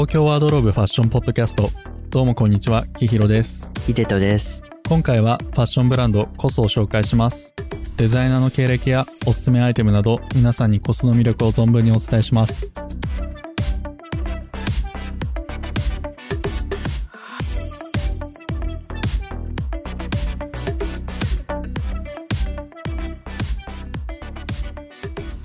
[0.00, 1.68] 東京ワードローブファッションポッドキャスト。
[2.08, 3.70] どうもこんにちはきひろです。
[3.84, 4.62] ヒデトです。
[4.88, 7.54] 今回はファッションブランドコスを紹介します。
[7.98, 12.72] デザイナーの経歴やおすすめアイテムなど皆さんにコスの魅力を存分にお伝えします。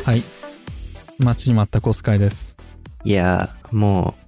[0.06, 0.24] はい。
[1.20, 2.56] 待ちに待ったコス会です。
[3.04, 4.25] いやー、もう、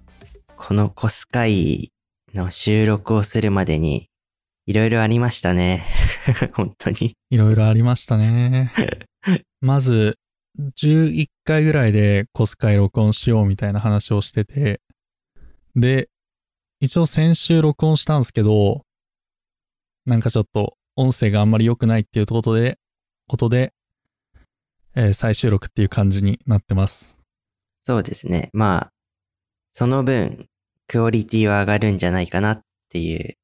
[0.68, 1.94] このコス会
[2.34, 4.10] の収録をするまでに、
[4.66, 5.86] いろいろありましたね。
[6.56, 7.16] 本当に。
[7.30, 8.74] いろいろありましたね。
[9.62, 10.20] まず、
[10.76, 14.82] 11回ぐらいでコス会録音しようみたいな話をしてて、
[15.78, 16.10] で、
[16.82, 18.86] 一応先週録音したんですけど、
[20.06, 22.78] なんかちょっと音声があんまり良くないっていうことで、
[23.30, 23.72] ことで、
[24.96, 27.18] えー再収録っていう感じになってます。
[27.86, 28.50] そうですね。
[28.52, 28.90] まあ、
[29.72, 30.50] その分、
[30.88, 33.36] クオリティは上がるんじゃないかなっていう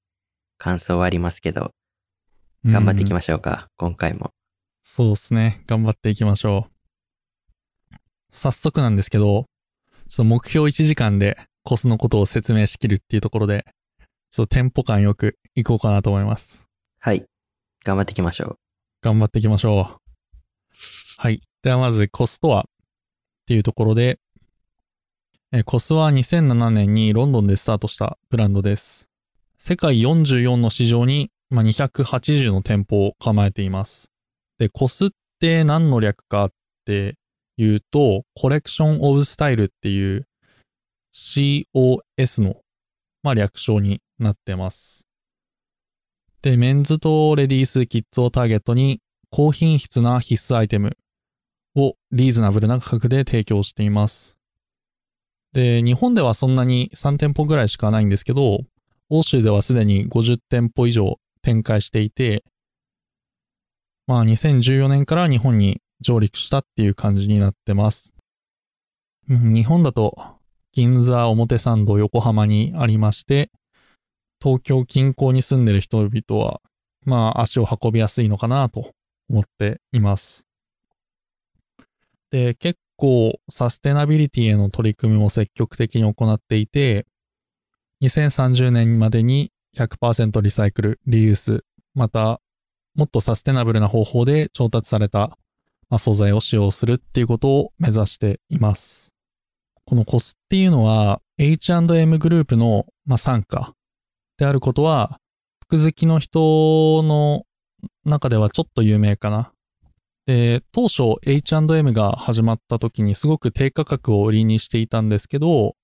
[0.58, 1.72] 感想はありますけど、
[2.66, 4.32] 頑張っていきまましょうか、今回も。
[4.82, 5.62] そうですね。
[5.68, 6.70] 頑張っていきましょ
[7.92, 7.96] う。
[8.32, 9.46] 早速なんですけど、
[10.08, 13.66] ちょっと目標1時間でコスのことを説明しきるっていうところで、
[14.32, 16.66] ちょっとテンポ感よくいこうかなと思います。
[17.00, 17.26] はい。
[17.84, 18.56] 頑張っていきましょう。
[19.02, 20.02] 頑張っていきましょう。
[21.18, 21.42] はい。
[21.62, 22.64] ではまずコスとはっ
[23.48, 24.18] ていうところで、えー
[25.62, 29.08] コスは2007年にロンドンでスタートしたブランドです。
[29.60, 34.10] 世界44の市場に、280の店舗を構えています。
[34.58, 35.10] で、コスっ
[35.40, 36.52] て何の略かっ
[36.86, 37.18] て
[37.58, 40.26] いうと、コレクションオブスタイルっていう
[41.14, 42.56] COS の、
[43.22, 45.06] まあ、略称になってます。
[46.42, 50.98] で、メンズとレディース、キッズをターゲットに高品質な必須アイテム
[51.76, 54.36] をリーズナブルな価格で提供しています。
[55.54, 58.62] で、日本ではそんなに3店舗ぐらいしかないんですけど、
[59.10, 62.44] 欧州ではすでに50店舗以上展開していて、
[64.08, 68.16] まあ2014年から日本に上陸したっていう感じになってます。
[69.30, 70.18] 日本だと
[70.74, 73.52] 銀座、表参道、横浜にありまして、
[74.42, 76.62] 東京近郊に住んでる人々は、
[77.06, 78.92] まあ足を運びやすいのかなと
[79.30, 80.46] 思っています。
[82.32, 87.06] で、結構サステナビリティへの取り組みも積極的に行っていて、
[88.04, 92.42] 2030年までに100%リサイクル、リユース、また
[92.96, 95.38] もっとサステナブルな方法で調達された、
[95.98, 99.14] 素材を使用するっていうことを目指しています。
[99.86, 103.74] このコスっていうのは H&M グループの、まあ、傘下
[104.38, 105.20] であることは、
[105.62, 107.46] 服好きの人の
[108.06, 109.53] 中ではちょっと有名かな。
[110.26, 115.76] で、当初 H&M が始まった時にすごく低価格を売りにしていたんですけど、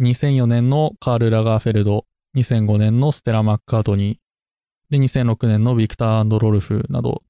[0.00, 2.06] 2004年のカール・ラガーフェルド、
[2.36, 4.22] 2005年のステラ・マッカートニー、
[4.92, 7.22] で、2006年のビクターロルフなど、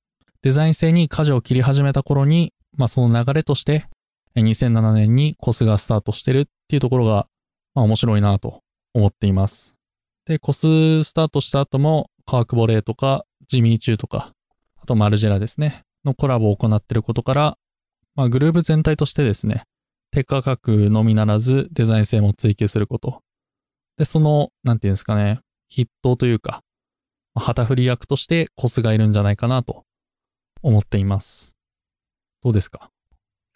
[0.42, 3.86] デザイン性に舵を切り始めた頃に、まあその流れとして、
[4.34, 7.28] 2007年にコスがスタートしてるっていうところが、
[7.74, 8.62] まあ面白いなと
[8.94, 9.76] 思っています。
[10.26, 14.32] で、コススタートした後も、カークボレーとか、ジミーチューとか、
[14.80, 17.58] あとマルジェラですね、のコラボを行っていることから、
[18.14, 19.64] まあグループ全体としてですね、
[20.10, 23.22] 低価格のみならずデザイン性も追求すること。
[23.96, 25.40] で、その、なんていうんですかね、
[25.74, 26.60] 筆頭というか、
[27.34, 29.84] 旗振り役としてコスがいるんじゃないかなと
[30.62, 31.56] 思っています。
[32.42, 32.90] どうですか？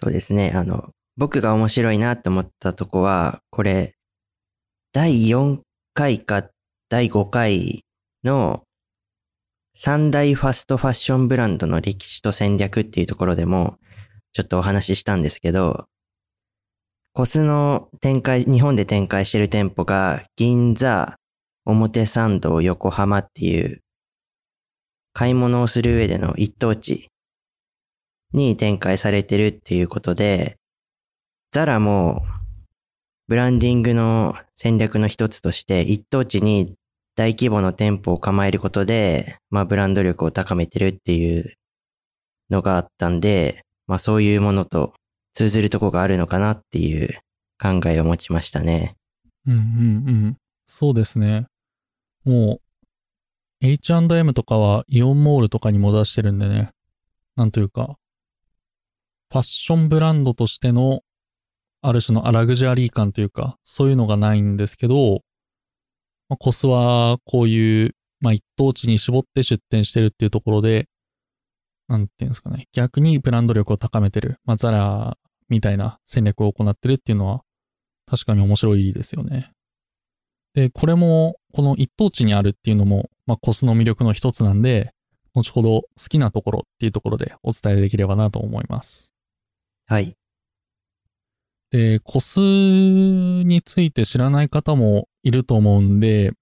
[0.02, 0.52] そうですね。
[0.54, 3.94] あの、僕が面白いなって思ったとこは、これ、
[4.92, 5.60] 第4
[5.92, 6.48] 回か
[6.88, 7.84] 第5回
[8.24, 8.62] の
[9.78, 13.76] 三大ファストファッションブランドの歴史と戦略っていうところでも、
[14.32, 15.84] ちょっとお話ししたんですけど、
[17.12, 21.18] コスの展開、日本で展開してる店舗が、銀座、
[21.66, 23.82] 表参道、横浜っていう、
[25.12, 27.10] 買い物をする上での一等地
[28.32, 30.56] に展開されてるっていうことで、
[31.52, 32.22] ザラも、
[33.28, 36.76] ブランディングの戦略の一つとして、一等地に
[37.16, 41.54] 大規模の店舗を構えることで、まあブランド力を高めてるっていう
[42.50, 44.92] のがあったんで、まあそういうものと
[45.34, 47.20] 通ずるとこがあるのかなっていう
[47.60, 48.96] 考えを持ちましたね。
[49.46, 49.60] うんうんう
[50.28, 50.36] ん。
[50.66, 51.46] そうですね。
[52.24, 52.60] も
[53.62, 56.70] う、H&M とかはイオンモールとかにも出してるんでね。
[57.36, 57.96] なんというか、
[59.30, 61.02] ファッションブランドとしての、
[61.82, 65.22] ある種のアラグジュアリー感というか、そういうのがないんですけど、
[66.28, 70.88] まあ、コスはこういう、まあ、一等地に絞って出店してるっていうところで、
[71.88, 72.66] なんていうんですかね。
[72.72, 74.38] 逆にブランド力を高めてる。
[74.44, 75.16] まあ、ザラ
[75.48, 77.42] みたいな戦略を行ってるっていうのは、
[78.06, 79.52] 確かに面白いですよね。
[80.54, 84.92] で、これも、この一等地にあるっていうのも、まあ、コスの魅力の一つなんで、
[85.34, 89.12] 後ほど好きなところっていうところでお伝えできればなと思います。
[89.86, 90.16] はい。
[91.70, 96.32] で、コスについて知らない方もいると思うんで、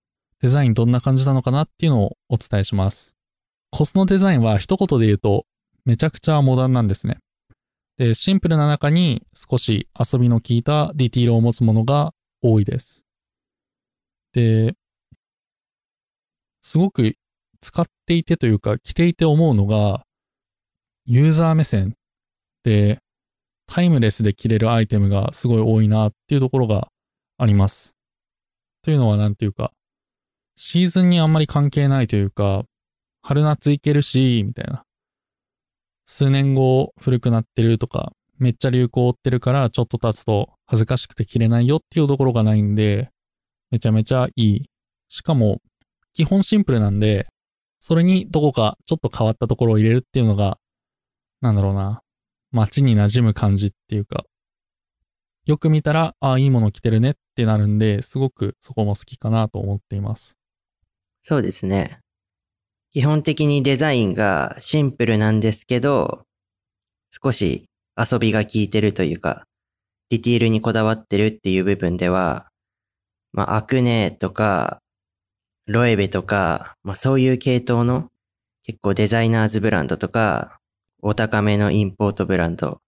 [0.40, 3.14] デザインどんな感じなのかなっていうのをお伝えします。
[3.70, 5.46] コスのデザインは一言で言うと、
[5.84, 7.18] めちゃくちゃモダンなんですね。
[7.96, 12.12] で、シンプルな中に少し遊びの効いたディティールを持つものが
[12.42, 13.04] 多いです。
[14.32, 14.74] で、
[16.60, 17.14] すごく
[17.60, 20.04] 使っていてというか、着ていて思うのが、
[21.06, 21.94] ユーザー目線
[22.64, 23.00] で、
[23.66, 26.88] タイムレスで着れるアイテムがすごい多いなっていうところが
[27.38, 27.94] あります。
[28.82, 29.72] というのはなんていうか、
[30.56, 32.64] シーズンにあんまり関係ないというか、
[33.22, 34.84] 春夏いけるし、みたいな。
[36.06, 43.10] 数年後古くなってるとか、めっちゃ流行追ってるからちょっと経つと恥ずかしくて着れないよっていうところがないんで、
[43.70, 44.70] めちゃめちゃいい。
[45.08, 45.60] しかも、
[46.12, 47.26] 基本シンプルなんで、
[47.80, 50.58] それにどこかちょっと変わったところを入れるっていうのが、
[51.40, 52.02] なんだろうな、
[52.54, 54.24] 街に馴染む感じっていうか、
[55.44, 60.38] よく見たら、ああ、いいもの着てるねってなるんで、すごくそこも好きかなと思っています。
[61.20, 61.98] そうですね。
[62.92, 66.22] 基本的にデザインがシンプルなんですけど、
[67.10, 67.66] 少し
[67.96, 69.44] 遊びが効いてるというか、
[70.10, 72.48] ディティールにこだわってるっていう部分では、
[73.32, 74.80] まあ、アクネとか、
[75.66, 78.10] ロエベとか、まあ、そういう系統の
[78.62, 80.58] 結構デザイナーズブランドとか、
[81.06, 82.80] お高めのインポートブランド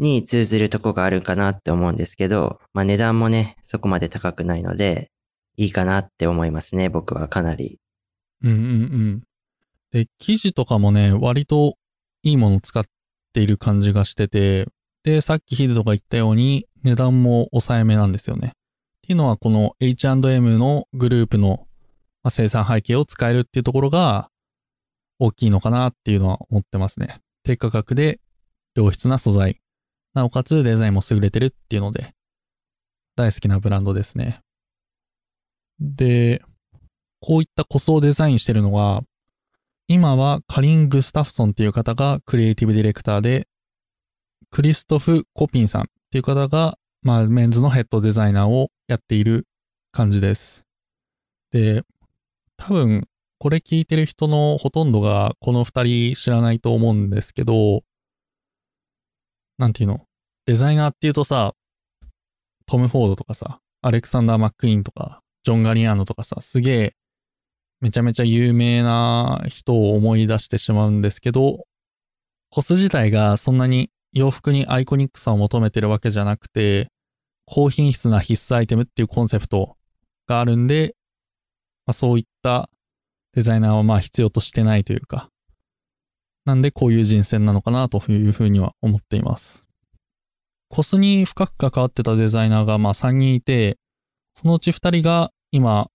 [0.00, 5.12] に通ずるとこがあるかなって思うんですけど、まあ、値段もね、そこまで高くないので、
[5.56, 7.78] いいかなって思いますね、僕はかなり。
[8.42, 9.22] うんうんうん。
[9.92, 11.76] で、生地とかもね、割と
[12.24, 12.82] いいもの使っ
[13.32, 14.66] ている感じがしてて、
[15.04, 18.48] で、さっきヒデとか言ったように値段も抑えめなんですよね。
[18.48, 18.50] っ
[19.06, 21.68] ていうのはこの H&M のグループの
[22.28, 24.30] 生産背景を使えるっていうところが
[25.20, 27.20] 大きいのかなっていうのは思ってますね。
[27.44, 28.20] 低価格で
[28.74, 29.60] 良質な素材。
[30.14, 32.14] なおかつデザインも優れてるっていうので、
[33.16, 34.40] 大好きなブランドですね。
[35.78, 36.42] で、
[37.20, 39.02] こういった塗装デザインしてるのは、
[39.88, 43.46] 今はカリン・グスタフソンっていう方がクリエイティブディレクターで、
[44.50, 49.46] クリストフ・コピンさんっていう方が、まあ、メンズのヘッドデザイナーをやっている
[49.92, 50.64] 感じです。
[51.52, 51.82] で、
[52.56, 53.06] 多分、
[53.40, 57.80] これ聞いてる人のほとんどがこの二人知らないと思うんですけど、
[59.56, 60.04] なんていうの？
[60.44, 61.54] デザイナーっていうとさ、
[62.66, 66.94] トム・フォードとかさ、アレクサンダー・マックイーンとか、ジョン・ガリアーノとかさ、すげえ、
[67.80, 71.64] めちゃめちゃ有名な人を思い出してしまうんですけど、
[72.50, 76.88] コス自体がそんなに洋服にアイコニックさを求めてるわけじゃなくて、
[77.46, 79.76] 高品質な必須アイテムっていうコンセプト
[80.26, 80.94] があるんで、
[81.86, 82.68] まあ、そういった
[83.34, 85.30] デザイナーはまあ必要としてないというか、
[86.44, 89.66] なんでこういう人選なのかなというふうには思っています。
[90.68, 93.78] コスに深く関わってたデザイナーがまあ3人いて、
[94.34, 95.88] そのうち2人が今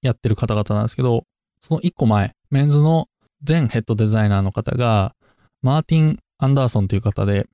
[0.00, 1.24] やってる方々なんですけど、
[1.60, 3.08] その1個前、メンズの
[3.42, 5.14] 全ヘッドデザイナーの方が、
[5.62, 7.46] マーティン・アンダーソンという方で、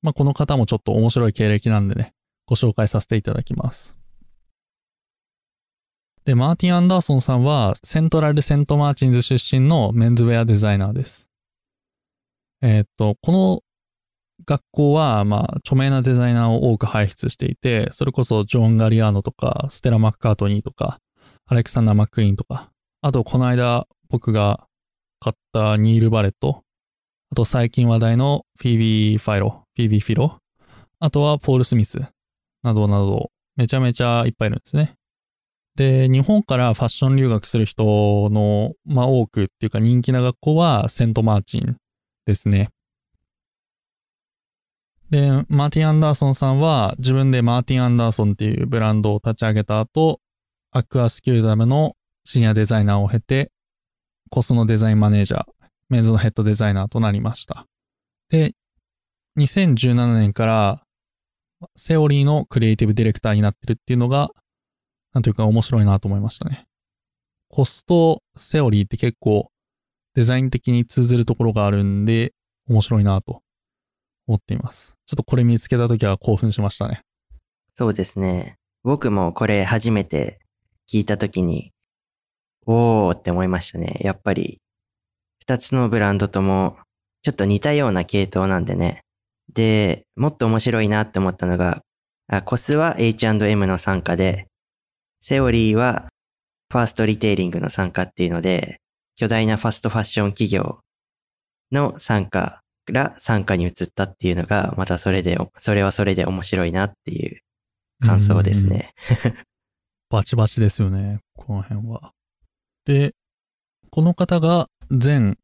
[0.00, 2.14] まあこの方もちょっと面白い経歴なんでね、
[2.46, 4.01] ご紹介させていただきます。
[6.24, 11.28] で、マーティン・アンダーソンさんは、セントラル・セント・マーチンズ出身のメンズウェアデザイナーです。
[12.60, 13.60] えーっと、この
[14.46, 20.98] 学校は、まあ、著名なデザイナーを多く輩出していて、それこそジョン・ガリアーノとか、ステラ・マッカートニーとか、
[21.46, 24.68] アレクサンダー・マックイーンとか、あと、この間僕が
[25.18, 26.62] 買ったニール・バレット、
[27.32, 30.38] あと最近話題のフィービー・ファイロ、フィービー・フィロ、
[31.00, 32.00] あとはポール・スミス、
[32.62, 34.94] などなど、めちゃめちゃいっぱいいるんですね。
[35.74, 41.76] で、日本からファッション留学する人の、まあ多くっていうか人気な学校はセントマーチン
[42.26, 42.70] ですね。
[45.10, 50.20] で、マーティン・アンダーソンさんは自分でマーティン・アンダーソンっていうブランドを立ち上げた後、
[50.70, 53.50] アクアスキューダムのシニアデザイナーを経て、
[54.30, 55.44] コスのデザインマネージャー、
[55.90, 57.66] メンズのヘッドデザイナーとなりました。
[58.30, 58.54] で、
[59.38, 60.82] 2017年から
[61.76, 64.30] セオリーのクリエイティブディレクターになってるっていうのが、
[65.12, 66.64] なんていうか面白いなと思いましたね。
[67.48, 69.50] コストセオリーって結構
[70.14, 72.32] デザイン的に通ずるところがあるんで、
[72.68, 73.42] 面白いなと
[74.26, 74.94] 思っています。
[75.06, 77.02] ちょっとこれ見つけたときは興奮しましたね。
[77.74, 78.56] そうですね。
[78.84, 80.40] 僕もこれ初めて
[80.90, 81.72] 聞いたときに、
[82.66, 83.98] おーって思いましたね。
[84.00, 84.60] やっぱり、
[85.40, 86.76] 二つのブランドとも、
[87.22, 89.00] ちょっと似たような系統なんでね。
[89.52, 91.82] で、もっと面白いなって思ったのが、
[92.44, 94.46] コスは H&M の参加で、
[95.22, 96.08] セオリーは
[96.72, 98.80] ファーストリテイリングの参加っていうので、
[99.14, 100.80] 巨大なファストファッション企業
[101.70, 107.40] の参加から参加に移ったっていうのが、またそれで、それはそれで面白いなっていう
[108.04, 108.90] 感想ですね。
[110.10, 112.10] バチバチですよね、この辺は。
[112.84, 113.14] で、
[113.90, 115.38] この方が全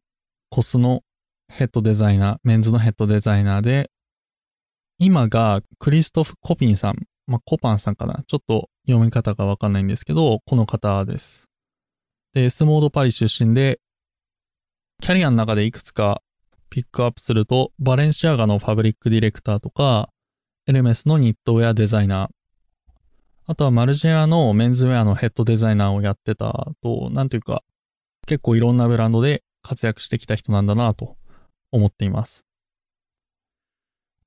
[0.51, 1.03] コスの
[1.47, 3.93] ヘッドデザイナー、メンズのヘッドデザイナーで、
[4.99, 8.25] 今がクリストフ・コピンさん、まあ、コパンさんかな。
[8.27, 11.49] ちょっと読み方がわかんないんですけど、この方です。
[12.35, 13.81] で、スモードパリ出身で、
[15.01, 16.23] キャリアの中でいくつか
[16.71, 20.11] ピックアップすると、バレンシアガのファブリックディレクターとか、
[20.67, 22.29] エルメスのニットウェアデザイナー、
[23.51, 27.63] あとはマルジェラのメンズウェアのヘッドデザイナーをやってたと、なんというか、
[28.27, 31.17] 結構いろんなブランドで活躍してきた人なんだなと
[31.73, 32.45] 思っています。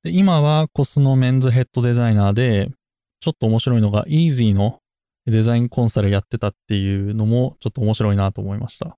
[0.04, 2.72] で今はコスのメンズヘッドデザイナーで、
[3.22, 4.80] ちょっと面白いのが Easy の
[5.28, 8.98] デザインコンサルやってたっていうのもちょっと面白いなと思いました。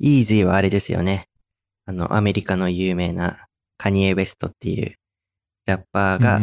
[0.00, 1.26] Easy はあれですよね。
[1.86, 3.46] あの、アメリカの有名な
[3.78, 4.94] カニエ・ウェストっていう
[5.64, 6.40] ラッパーが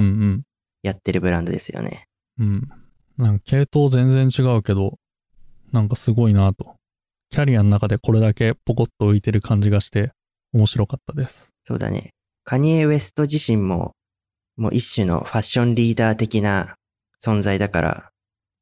[0.82, 2.08] やってるブランドですよね。
[2.40, 2.70] うん、うん、
[3.18, 4.98] なんか系統全然違うけど、
[5.72, 6.76] なんかすごいなと。
[7.30, 10.12] キャリアの中でこれだけポコッと浮いてる感じがして
[10.54, 11.54] 面白かったです。
[11.64, 12.14] そうだね。
[12.44, 13.94] カニエ・ウェスト自身も、
[14.58, 16.76] もう一種のファッションリーダー的な
[17.26, 18.12] 存在だから、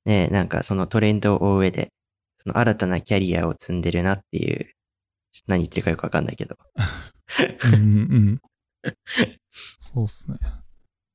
[0.05, 1.91] ね、なんかそのトレンドを追う上で、
[2.37, 4.69] その新たなキャリアを積んでるなっていう、
[5.47, 6.57] 何言ってるかよくわかんないけど。
[7.73, 7.83] うんう
[8.37, 8.41] ん。
[9.79, 10.37] そうっすね。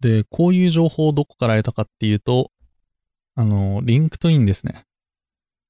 [0.00, 2.52] で、こういう情報をどこから得たかっていうと、
[3.34, 4.84] あの、 LinkedIn ですね。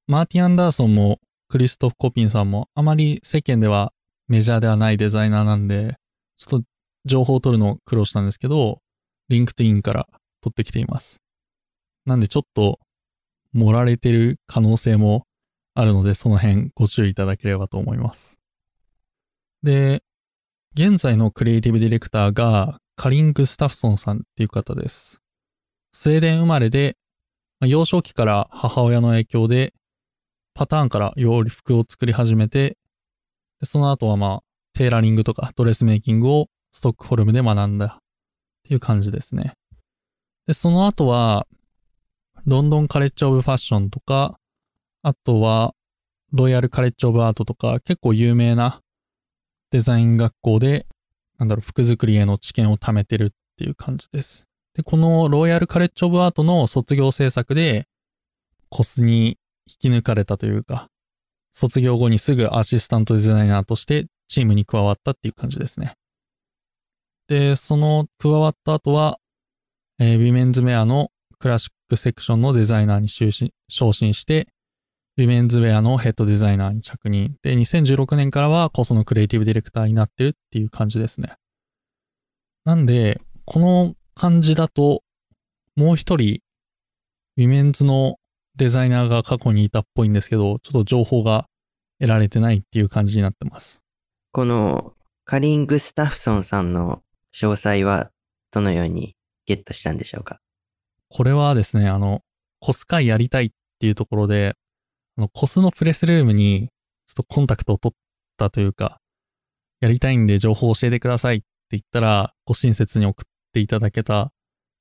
[0.07, 3.93] マーティ・アンダーソンもクリストフ・コピンさんもあまり世間では
[4.27, 5.97] メジャーではないデザイナーなんで、
[6.37, 6.67] ちょっと
[7.05, 8.81] 情報を取るの苦労したんですけど、
[9.29, 10.07] LinkedIn から
[10.41, 11.21] 取ってきています。
[12.09, 12.81] なんでちょっと
[13.53, 15.27] 盛られてる可能性も
[15.75, 18.39] あるので、その辺ご注意いただければと思います。
[19.63, 20.03] で、
[20.75, 25.21] 現在のクリエイティブディレクターがカリン・グスタフソンさんっていう方です。
[25.93, 26.97] スウェーデン生まれで、
[27.61, 29.75] 幼少期から母親の影響で
[30.55, 32.79] パターンから洋服を作り始めて、
[33.63, 34.41] その後はまあ、
[34.73, 38.03] テーラリングとかドレスメイキングをストックホルムで学んだっ
[38.67, 39.55] ていう感じですね。
[40.47, 41.47] で、その後は、
[42.49, 44.39] ロンドンカレッジオブファッションとか、
[45.03, 45.75] あとは、
[46.33, 48.81] ロイヤルカレッジオブアートとか、結構有名な
[49.71, 50.87] デザイン学校で、
[51.39, 53.29] なんだろう、服作りへの知見を貯めてるっ
[53.59, 54.49] ていう感じです。
[54.73, 57.87] で、このロイヤルカレッジオブアートの卒業制作で、
[58.71, 59.37] コスに
[59.67, 60.89] 引き抜かれたというか、
[61.53, 65.97] 卒業後にすぐアシスタントデザイナーとしてチームに加わったっていう感じですね。
[67.27, 69.19] で、その加わった後は、
[69.99, 74.49] えー、ウィメンズウェアのクラシックセクションのデザイナーに昇進して、
[75.17, 77.35] ウィメンズウェアのヘッドデザイナーに着任。
[77.43, 81.35] で、2016年からは COS のクリエイティブディレクターになってるっていう感じですね。
[82.65, 85.03] なんで、この感じだと、
[85.75, 86.41] もう一人、
[87.37, 88.17] ウィメンズの
[88.57, 91.47] デザイナーが過去にいたっぽいんですけど、ちょっと情報が
[92.01, 93.83] 得られてないっていう感じになってます。
[94.31, 97.03] このカリン・グスタフソンさんの
[97.35, 98.11] 詳細は
[98.51, 99.15] どのように
[99.47, 100.39] ゲットしたんでしょうか？
[101.11, 102.23] これはですね、あの、
[102.61, 104.55] COS 回やりたいっていうところで、
[105.17, 106.69] あの、 COS のプレスルームに
[107.07, 107.97] ちょっとコンタクトを取っ
[108.37, 109.01] たというか、
[109.81, 114.33] やりたいんで情報を教えてくださいって言ったら、ご親切に送っていただけた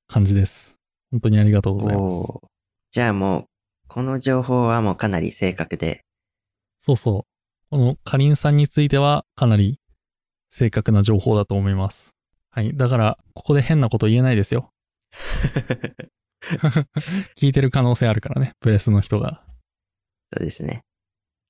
[0.06, 0.76] 感じです。
[1.10, 2.16] 本当にありがとうございます。
[2.90, 3.44] じゃあもう、
[3.88, 6.04] この情報はもうかなり正確で。
[6.78, 7.70] そうそう。
[7.70, 9.78] このかりんさんについてはかなり
[10.50, 12.14] 正確な情報だと思います。
[12.50, 12.76] はい。
[12.76, 14.72] だから、ここで変なこと言えないですよ。
[17.36, 19.44] 聞いてる可能性あるからね、プレスの人が。
[20.32, 20.84] そうですね。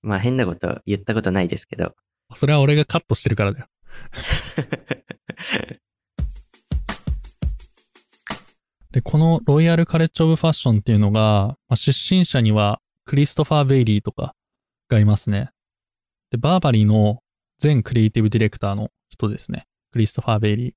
[0.03, 1.95] まあ変なこと言ったことないですけど。
[2.35, 3.67] それは俺がカットしてるからだよ。
[8.91, 14.35] で、このロイヤルカレッジオブファッションっていうのが、まあ、出身者にはクリストファー・ベイリーとか
[14.89, 15.51] がいますね。
[16.31, 17.23] で、バーバリーの
[17.59, 19.67] 全クリエイティブディレクターの人ですね。
[19.93, 20.75] クリストファー・ベイリー。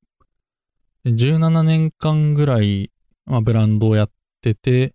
[1.06, 2.92] 17年間ぐらい、
[3.26, 4.94] まあ、ブランドをやってて、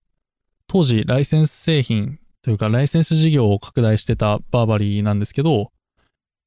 [0.69, 5.73] 当時ライセンス製品というかライセンス事業を拡大してたバーバリーなんですけど、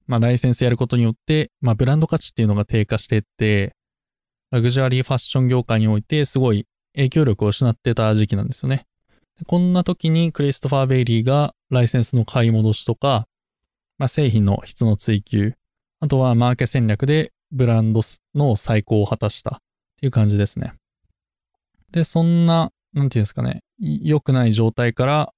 [0.08, 3.76] まあ、ライセンスやることによって、まあ、ブランド価値っていうのが低下してって、
[4.52, 8.86] ラグジュアリーファッション業界においてすごい影響力を失ってた時期なんですよね。
[9.46, 13.28] こんな時にクリストファー・ベイリーがライセンスの買い戻しとか、
[13.98, 15.54] まあ、製品の質の追求、
[16.00, 18.02] あとはマーケ戦略でブランド
[18.36, 19.60] の再興を果たしたっ
[20.00, 20.74] ていう感じですね。
[21.92, 25.34] で、そんな、なんていうんですかね、良くない状態から、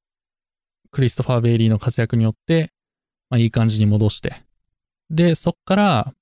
[0.91, 2.71] クリストファー・ベイリーの活躍によって、
[3.29, 4.43] まあ、いい感じに戻して、
[5.09, 6.13] で、そっから、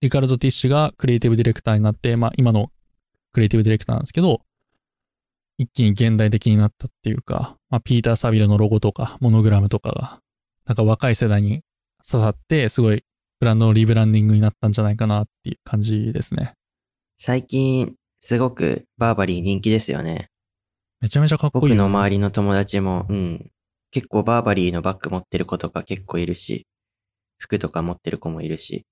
[0.00, 2.70] リカルド・ティッシュがクリエイティブディレクターになって、まあ、今の
[3.32, 4.40] クリエイティブディレクターなんですけど、
[5.58, 10.20] 一気に現代的になったっていうか、まあ、ピーター・サビルのロゴとか、モノグラムとかが、
[10.66, 11.62] なんか若い世代に
[12.06, 13.04] 刺さって、すごい
[13.38, 16.54] ブランドのリブランディングになったんじゃないかなっていう感じですね。
[17.18, 20.28] 最近、すごくバーバリー人気ですよね。
[21.00, 23.50] めちゃめちゃかっこいい僕の周りの友達も、うん。
[23.90, 26.66] 結構バーバリーのバッグ持ってる子とか結構いるし、
[27.38, 28.86] 服とか持ってる子もいるし、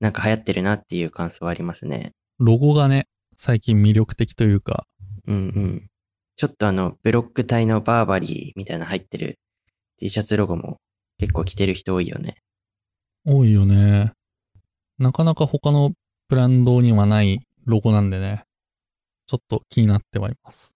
[0.00, 2.12] なんか流行ってるなっていう感想はありますね。
[2.38, 3.06] ロゴがね、
[3.36, 4.86] 最近魅力的というか、
[5.26, 5.86] うんうん。
[6.36, 9.38] ちょっとあの、ブロック体のバーバリーみたいな入ってる
[9.98, 10.78] T シャツロゴも
[11.18, 12.36] 結構着てる人多いよね。
[13.26, 14.12] 多いよね。
[14.98, 15.92] なかなか他の
[16.28, 18.44] ブランドにはないロゴなんでね、
[19.26, 20.74] ちょっと気になってはいます。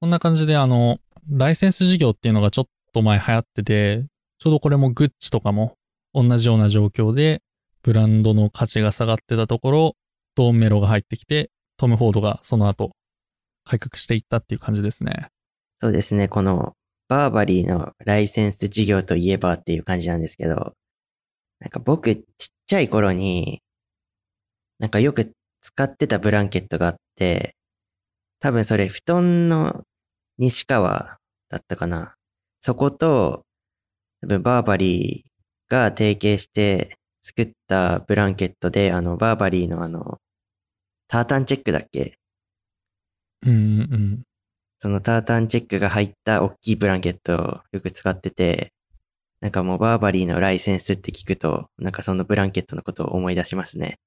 [0.00, 0.96] こんな感じであの、
[1.30, 4.06] ライセンス事業っていうのがちょっと前流行ってて、
[4.38, 5.74] ちょうどこれもグッチとかも
[6.14, 7.42] 同じような状況で、
[7.82, 9.96] ブランドの価値が下がってたところ、
[10.36, 12.92] ドーンメロが入ってきて、トム・フォードがその後、
[13.64, 15.28] 改革していったっていう感じですね。
[15.82, 16.72] そうですね、この
[17.08, 20.74] バーバリーのライセンス事業といえばっていう感じなんですけど、
[21.64, 22.24] なんか僕ちっ
[22.66, 23.62] ちゃい頃に、
[24.78, 27.56] なんかよく使ってたブランケットがあって、
[28.38, 29.82] 多分それ布団の
[30.36, 31.16] 西川
[31.48, 32.16] だったかな。
[32.60, 33.46] そこと、
[34.20, 40.18] 多分バーバリーが提携して作ったブランケットで、あの、バーバリーのあの、
[41.08, 42.18] タータンチェックだっけ？
[43.46, 44.22] うんうんうん。
[44.80, 48.74] そのタータンチェックが入った大きいブランケットをよく使ってて、
[49.44, 53.98] なんかもうバーバリーのライセンスって聞くと、なんかそのブランケットのことを思い出しますね。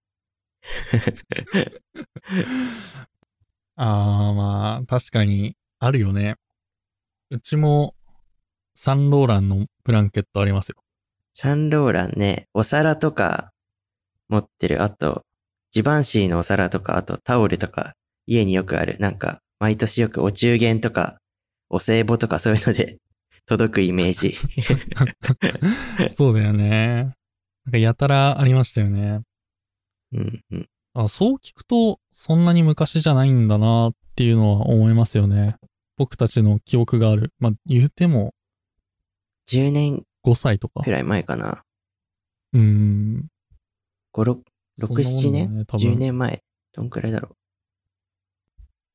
[3.75, 6.37] あーまあ、確かにあるよね。
[7.29, 7.93] うちも
[8.73, 10.77] サンローランのブランケットありますよ。
[11.35, 13.51] サンローランね、お皿とか
[14.29, 14.81] 持ってる。
[14.81, 15.21] あと、
[15.71, 17.93] ジバンシーのお皿とか、あとタオルとか、
[18.25, 18.97] 家によくある。
[18.97, 21.19] なんか、毎年よくお中元とか、
[21.69, 22.97] お歳暮とかそういうので
[23.47, 24.35] 届くイメージ。
[26.13, 27.15] そうだよね。
[27.65, 29.21] なんかやたらありましたよね。
[30.13, 30.69] うんうん。
[30.93, 35.55] あそう聞くと、そんなに昔じゃないんだなっていうのは思いますよね。
[35.95, 37.33] 僕たちの記憶がある。
[37.39, 38.33] まあ、言うても
[39.47, 40.91] 10年5歳とかく。
[40.91, 41.63] らい前かな。
[42.53, 43.27] うーん。
[44.13, 44.41] 5、6、
[44.81, 46.43] 6、7そんなもんだ年、ね多分 ?10 年前。
[46.73, 47.35] どんくらいだろ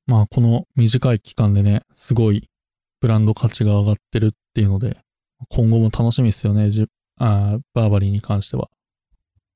[0.06, 2.50] まあ、この短い期間でね、すごい
[3.00, 4.98] ブランド価値が上がってるっっていうので、
[5.48, 6.86] 今後も楽しみですよね、じ
[7.18, 8.68] あバーバリーに関しては。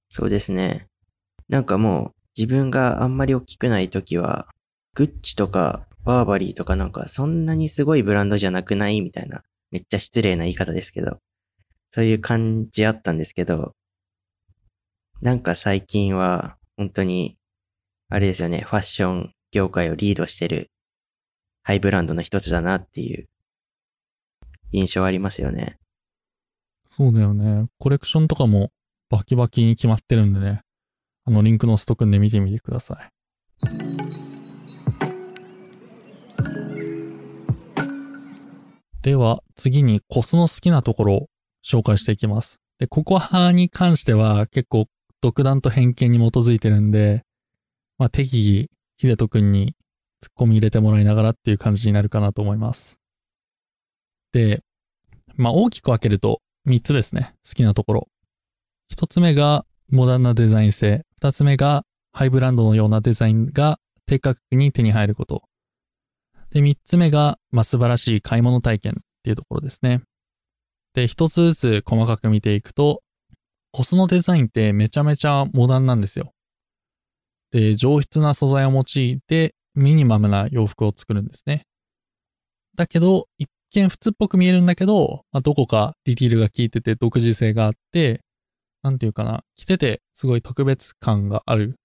[0.09, 0.87] そうですね。
[1.49, 4.49] なんかもう、自分があんまり大きくない時は、
[4.95, 9.43] グッチとか、バーバリーとかなんか、そんなにすごいブランドじゃなくないみたいな。
[9.71, 11.19] めっちゃ失礼な言い方ですけど。
[11.91, 13.75] そういう感じあったんですけど、
[15.21, 17.37] なんか最近は、本当に、
[18.09, 20.71] あれですよね、ファッション業界をリードしてる、
[21.63, 23.29] ハイブランドの一つだなっていう、
[24.73, 25.79] 印象ありますよね。
[26.89, 27.67] そうだよね。
[27.79, 28.71] コレクションとかも
[29.11, 30.63] バキバキに決まってるんでね。
[31.25, 33.11] あのリンクのストくんで見てみてください。
[39.03, 41.27] では、次にコスの好きなところを
[41.65, 42.59] 紹介していきます。
[42.79, 44.87] で、ココハに関しては結構
[45.21, 47.23] 独断と偏見に基づいてるんで、
[47.99, 48.69] まあ適宜、
[49.01, 49.75] 秀人くんに
[50.23, 52.99] 突っ込み入れてもらいながらっていう感じになるかなと思います。
[54.33, 54.63] で、
[55.37, 57.35] まあ大きく分けると3つですね。
[57.47, 58.09] 好きなところ。
[58.93, 61.05] 1つ目がモダンなデザイン性。
[61.21, 65.43] 2つ目がハイブランドのようなデザインが低価格に手に入ること。
[66.51, 70.03] で、3つ目が、まあ、素晴らしい買い物体験っていうところですね。
[70.95, 73.03] で、1つずつ細かく見ていくと、
[73.73, 76.33] コスのデザインってめちゃめちゃモダンなんですよ。
[77.51, 81.67] で、上質な素材を用いてミニマムな洋服を作るんですね。
[82.77, 88.23] だけど、一見普通っぽく見えるんだけど、まあ、どこかディティールが効いてて独自性があって、
[88.83, 91.77] なんていうかな、着ててすごい特別感がある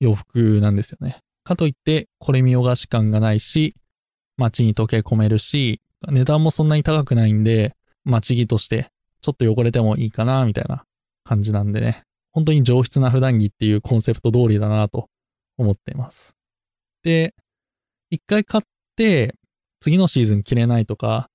[0.00, 1.18] 洋服なんですよね。
[1.44, 3.74] かといって、これ見よがし感がないし、
[4.36, 8.90] 街に溶け込めるし、値段もそんなに高くないんで、街着として
[9.20, 10.84] ちょっと汚れてもいいかな、みたいな
[11.24, 12.02] 感じなんでね。
[12.32, 15.08] 本当に上質な普段着っていうコンセプト通りだなと
[15.58, 16.36] 思っています。
[17.02, 17.34] で、
[18.10, 18.64] 一回買っ
[18.96, 19.34] て、
[19.80, 21.28] 次のシーズン着れないとか、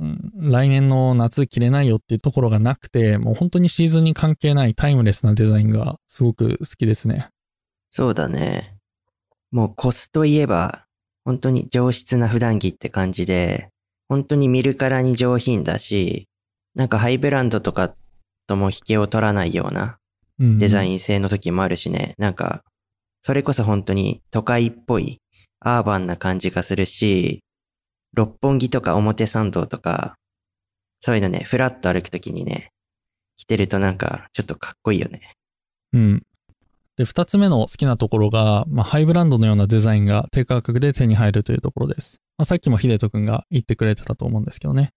[0.00, 7.30] うん、来年の夏着れないよっていうところがなくて、もう本当にシーズンに関係ないタイムレスなデザインがすごく好きですね。
[7.90, 8.76] そうだね。
[9.50, 10.86] もうコスといえば、
[11.24, 13.70] 本当に上質な普段着って感じで、
[14.08, 16.28] 本当に見るからに上品だし、
[16.74, 17.94] なんかハイブランドとか
[18.46, 19.98] とも引けを取らないような
[20.38, 22.62] デザイン性の時もあるしね、なんか、
[23.22, 25.20] それこそ本当に都会っぽい
[25.60, 27.42] アーバンな感じがするし、
[28.14, 30.16] 六本木とか表参道とか、
[31.00, 32.70] そういうのね、フラッと歩くときにね、
[33.36, 35.34] 着てるとなんかちょっとかっこいいよね。
[35.92, 36.22] うん。
[36.96, 42.20] で、二つ目の好きなところが、まあ、ハイブランドのようなデザインが低価格で手に入るというところです。
[42.36, 44.90] まあ、さっきも秀人くんが言ってくれてたと思うんですけどね。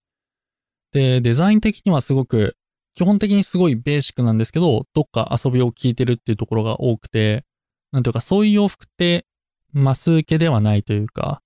[0.92, 2.56] で、デザイン的にはすごく、
[2.96, 7.46] 基本的にすごいベーシックなんですけど、どっか遊びを聞いてるっていうところが多くて、
[7.92, 9.26] なんていうかそういう洋服って
[9.74, 11.42] マス受けではないというか、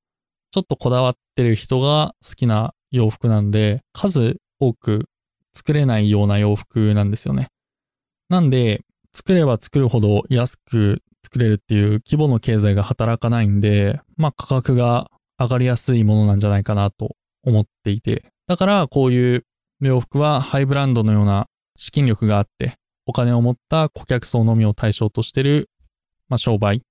[0.52, 5.06] ちょっとこだわってる人が好きな洋服なんで、数多く
[5.54, 7.50] 作れないような洋服なんですよね。
[8.30, 8.84] なんで、
[9.14, 15.10] 作れば作るほど安く作れるっていう規模の経済が働かないんで、まあ価格が
[15.40, 18.26] 上がりやすいものなんじゃないかなと思っていて。
[18.48, 19.46] だからこういう
[19.82, 25.70] 洋服はハイブランドのような資金力があって、お金を持った顧客層のみを対象としてる、
[26.28, 26.82] まあ、商売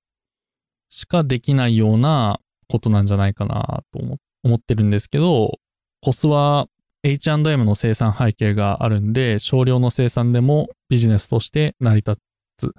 [0.95, 3.99] しかできないようなことなんじゃないかなと
[4.45, 5.59] 思ってるんですけど、
[6.01, 6.69] コスは
[7.03, 12.21] H&M の生産背景があるんで、少量の生産でもビジネスとして成り立
[12.57, 12.73] つ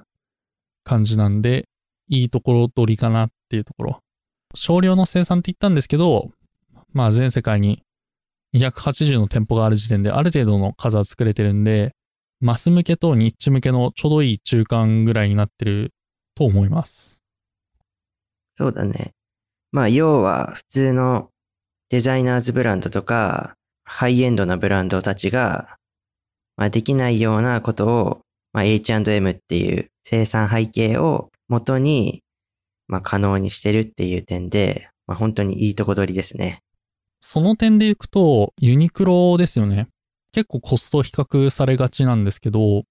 [0.86, 1.68] 感じなんで、
[2.08, 4.00] いいところ取りかなっていうところ。
[4.54, 6.32] 少量の生産って言ったんですけど、
[6.94, 7.84] まあ全世界に
[8.56, 11.92] 280の店舗がある時点である程度の数は作れてるんで、
[12.40, 15.92] マス向けとニッチ向けのちょうどいい中間ぐらいになってる
[16.34, 17.25] と思います。
[18.56, 19.14] そうだね。
[19.72, 21.30] まあ要は普通の
[21.90, 25.78] デザイナーズブランドとか、ハイエンドなブランドたちが、
[26.58, 28.22] まあ、できないようなことを、
[28.54, 32.24] まあ、H&M っていう生産背景を元に、
[32.88, 36.60] まあ、可能にしてるっていう点で、まあ、本当にいいとこ取りですね。
[37.20, 39.88] その点でいくと、ユニクロですよね。
[40.32, 42.84] 結構コスト比較されがちなんですけど、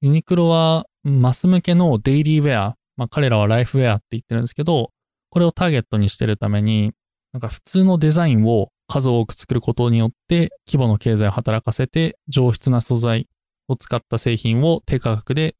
[0.00, 4.90] ユニクロはマス向けのデイリーウェア、まあ彼らはライフウェアって言ってるんですけど、
[5.30, 6.92] これをターゲットにしてるために、
[7.32, 13.26] なんか普通のデザインを数多く作ることによって規模の経済を働かせて上質な素材
[13.68, 15.54] を使った製品を低価格で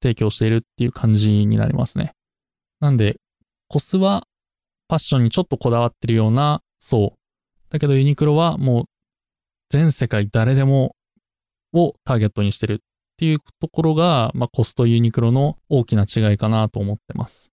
[0.00, 2.12] 提供しているっていう感じになりますね。
[2.78, 3.16] なんで、
[3.66, 4.28] コスは
[4.88, 7.14] ファッションにちょっとこだわってるような層。
[7.70, 8.84] だけどユニクロはもう
[9.68, 10.94] 全世界誰でも
[11.72, 17.52] をターゲットにしてるっていうところが、まあ、コスとユニクロの大きな違いかなと思ってます。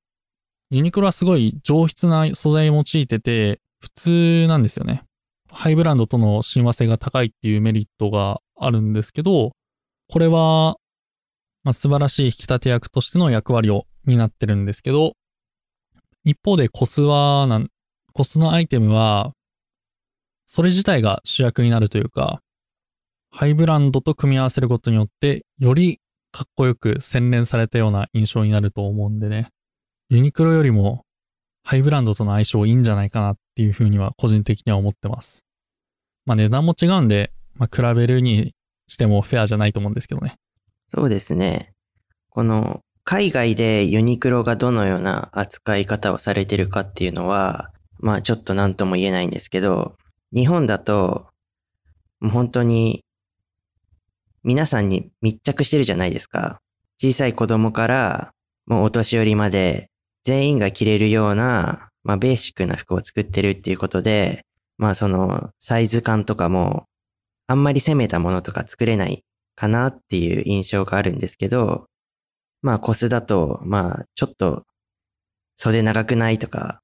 [0.71, 5.04] ユニクロはすごい上質な素材を用いてて普通なんですよね。
[5.50, 9.52] ハイブランドとの親和性が高いっていうメリットがあるんですけど、
[10.10, 10.78] これは、
[11.63, 15.13] まあ、素晴らしい引き立て役としての役割を担ってるんですけど、
[16.24, 17.47] 一方でコスは、
[18.13, 19.34] コスのアイテムは、
[20.45, 22.41] それ自体が主役になるというか、
[23.33, 29.49] ハイブランドと組み合わせることによって、よりかっこよく洗練されたような印象になると思うんでね。
[30.09, 31.05] ユニクロよりも
[31.63, 35.45] ハイブランドとの相性いいんじゃないかなっていうふうには個人的には思ってます。
[36.25, 38.53] まあ値段も違うんで、まあ比べるに
[38.87, 40.35] してもフェアじゃないと思うんですけどね。
[40.89, 41.71] そうですね。
[42.29, 49.95] この海外でユニクロがどのような扱い方をされてるかっていうのは、まあちょっと何とも言えないんですけど、
[50.33, 51.27] 日本だと、
[52.19, 53.03] もう本当に
[54.43, 56.62] 皆さんに密着してるじゃないですか。
[57.01, 58.32] 小さい子供から
[58.65, 59.89] もうお年寄りまで
[60.23, 64.45] 全員が着れるような、まあベーシックな服を作ってるっていうことで、
[64.77, 66.86] まあそのサイズ感とかも
[67.47, 69.23] あんまり攻めたものとか作れない
[69.56, 71.86] かなっていう印象があるんですけど、
[72.62, 74.63] まあコスだと、まあちょっと
[75.56, 76.82] 袖長くないとか、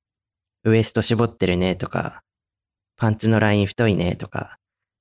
[0.63, 2.21] ウエスト絞ってるねとか、
[2.97, 4.57] パンツのライン太いねとか、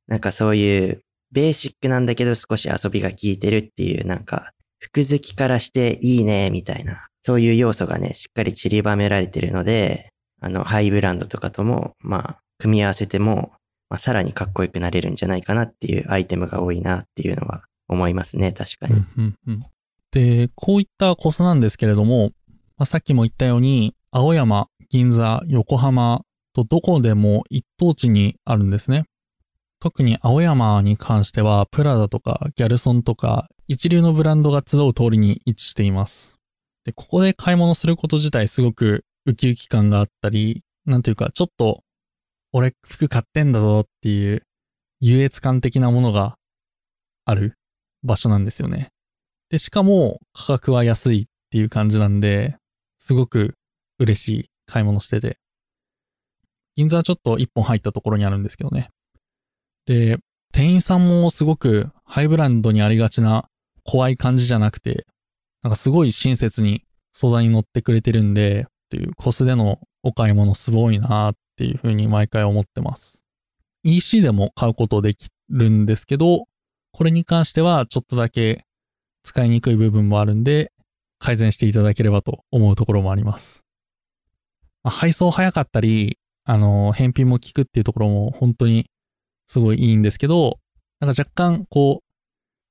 [0.07, 1.03] なんかそういう
[1.37, 13.51] ベーシックなんだけど少し遊びが効いてるっていうなんか服好きからしていいねみたいなそういう要素がね、しっかり散りばめられてるので、あの、ハイブランドとかとも、まあ、組み合わせても、
[13.91, 18.95] まあ、さらにかっこよくなれるんじゃないかなっていうアイテムが多いなっていうのは思いますね、確かに。
[18.95, 19.67] うんうん、
[20.13, 22.31] で、こういったコスなんですけれども、
[22.77, 26.23] まあ、さっきも言ったように、青山、銀座、横浜
[26.55, 29.07] とどこでも一等地にあるんですね。
[29.81, 36.37] 特に青山に関しては、プラダとかギャルソンとか、一流のブランドが集う通りに位置しています。
[36.85, 41.83] で、ここで買い物すること自体すごくウキウキ感があったり、なんていうか、ちょっと、
[42.53, 44.43] 俺服買ってんだぞっていう
[45.01, 46.37] 優越感的なものが
[47.25, 47.55] ある
[48.03, 48.91] 場所なんですよね。
[49.51, 52.57] で、しかも価格は安いっていう感じなんで、
[52.99, 53.55] すごく
[53.99, 55.39] 嬉しい買い物してて。
[56.77, 58.91] 銀座はちょっと一本入ったところにあるんですけどね。
[59.87, 60.19] で、
[60.53, 63.49] 店員さんもすごくハイブランドにありがちな
[63.85, 65.07] 怖い感じじゃなくて、
[65.63, 73.23] なんかすごい親切に相談に乗ってくれてるんで、っていうコスでのお買い物すごいなっていうふうに毎回思ってます。
[73.83, 76.47] EC でも買うことできるんですけど、
[76.93, 78.65] これに関してはちょっとだけ
[79.23, 80.73] 使いにくい部分もあるんで、
[81.19, 83.63] 改善していただければと思うところもあります。
[84.83, 88.87] まあ、配送早かったり、あの、返品も効くっていうところも本当に
[89.47, 90.59] すごいいいんですけど、
[91.01, 92.07] なんか若干こう、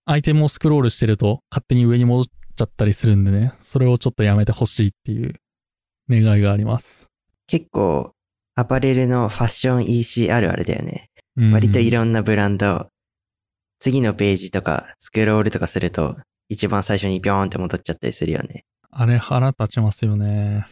[0.06, 5.34] アイテムをスクロールしてると勝手に上に戻っちゃったりするんでね、それをちょっとやめてほしいっていう
[6.10, 7.08] 願いがあります。
[7.48, 8.14] 結構、
[8.56, 11.10] アパレルのファッション EC あるあるだよね。
[11.52, 12.88] 割といろんなブランド、
[13.80, 18.66] 次のページとかスクロールとかすると、一番最初にビョーンって戻っちゃったりするよね。
[18.92, 20.66] あれ腹立ちますよね。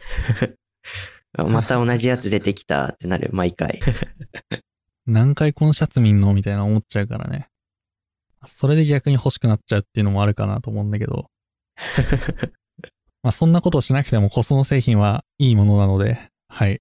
[1.36, 3.80] また同じやつ出てきたってなる、毎回。
[5.06, 6.32] 何回このシャツ見んの？
[6.32, 7.48] みたいな思っちゃうからね。
[8.46, 11.30] それで逆に欲しくなっちゃうっていうのもあるかなと思うんだけど。
[13.22, 16.80] まあそんなことをしなくてもコストの製品はいいものなので、はい。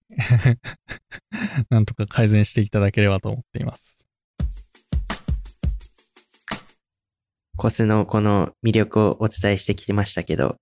[1.69, 4.05] なんとか改善していただければと思っています。
[7.55, 10.57] コスのこの魅力をお伝えしてきてましたけど、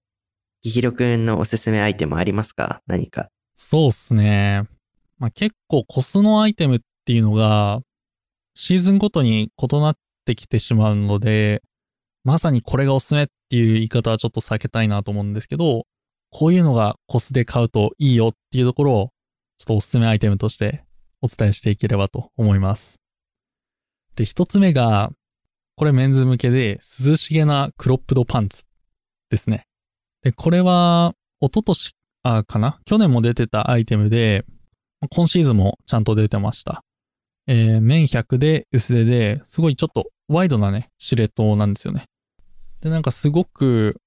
[0.62, 2.82] ギヒロくんのおすすめアイテムありますか？
[2.86, 3.30] 何か。
[3.56, 4.68] そうっすね。
[5.18, 7.82] まあ、結構コスのアイテムっっていうのが、
[8.54, 11.64] シーズンごとに異なってきてしまうので、
[12.24, 15.88] まさにこれがおすすめっていう言い方はちょっと避けたいなと思うんですけど、
[16.30, 19.10] こういうのがコスで買うといいよっていうところを、
[19.58, 20.84] ちょっとおすすめアイテムとして
[21.22, 23.00] お伝えしていければと思います。
[24.16, 25.12] で、一つ目が、
[25.76, 28.66] これメンズ向けで涼しげなクロップドパンツ
[29.30, 29.66] ですね。
[30.22, 32.80] で、これは、一昨年あ、かな？
[32.86, 34.46] 去年も出てたアイテムで、
[35.10, 36.84] 今シーズンもちゃんと出てました。
[37.54, 42.06] えー、面100で薄手で、すごいちょっとワイドなね、シルエットなんですよね。
[42.80, 44.00] で、なんかすごく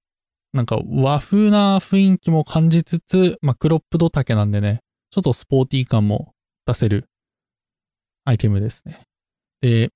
[0.55, 4.81] なんか和風な雰囲気も感じつつ、まあ、クロップド丈なんでね、
[5.11, 6.33] ちょっとスポーティー感も
[6.65, 7.05] 出せる
[8.25, 9.03] アイテムですね。
[9.61, 9.91] で、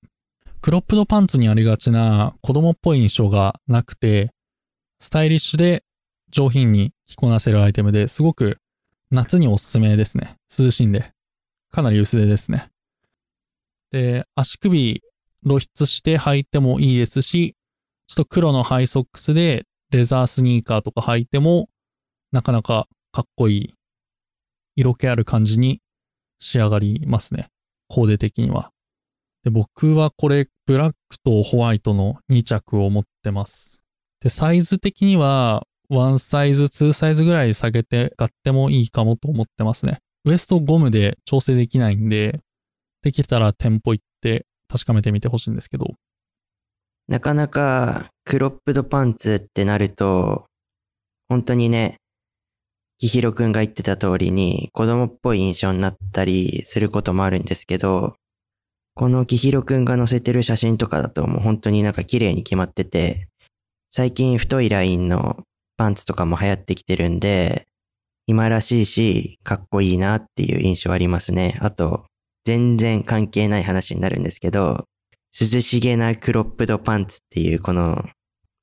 [0.61, 4.29] クロップドパンツにありがちな子供っぽい印象がなくて、
[4.99, 5.83] スタイリッシュで
[6.29, 8.57] 上品に着こなせるアイテムですごく
[9.09, 10.35] 夏におすすめですね。
[10.55, 11.13] 涼しいんで。
[11.71, 12.69] かなり薄手ですね。
[13.91, 15.01] で、足首
[15.45, 17.55] 露出して履いてもいいですし、
[18.07, 21.69] ちょっと黒のハイソックスでレザースニーカーとか履いても、
[22.31, 23.73] なかなかかっこいい、
[24.75, 25.81] 色気ある感じに
[26.39, 27.49] 仕上がりますね。
[27.87, 28.71] コーデ的には。
[29.43, 33.81] で、僕はこれ、ブラックとホワイトの2着を持ってます。
[34.21, 39.99] で、サイズ的には、1サイズ、2サイズぐらい下げて買ってもいいかもと思ってますね。
[40.25, 42.41] ウエストゴムで調整できないんで、
[43.01, 45.95] できたら店舗行って確かめてみてほしいんですけど、
[47.07, 50.45] なかなかクロップドパンツってなると、
[51.27, 51.97] 本当にね、
[52.99, 58.15] キヒロくんが言ってた通りに子供っぽい印象になったりすることもあるんですけど、
[58.93, 63.29] このキヒロくんが載せてる写真とかだともう本当になんか綺麗に決まってて、
[63.91, 65.43] 最近太いラインの
[65.77, 67.65] パンツとかも流行ってきてるんで、
[68.27, 71.57] 今らしいし、かっこいいなっていう印象ありますね。
[71.61, 72.05] あと、
[72.45, 74.85] 全然関係ない話になるんですけど、
[75.39, 78.03] 涼しげなクロップドパンツっていうこの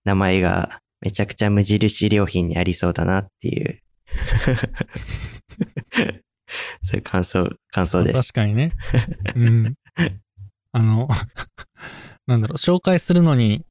[0.05, 3.81] 名前がめちゃくちゃ無印良品にありそうだなっていう
[6.83, 8.33] そういう感想、感想です。
[8.33, 8.73] 確かにね。
[9.35, 9.75] うん。
[10.73, 11.09] あの、
[12.27, 13.65] なんだろう、紹介するのに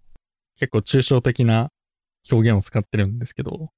[0.58, 1.70] 結構抽象的な
[2.32, 3.70] 表現を使ってるんですけど、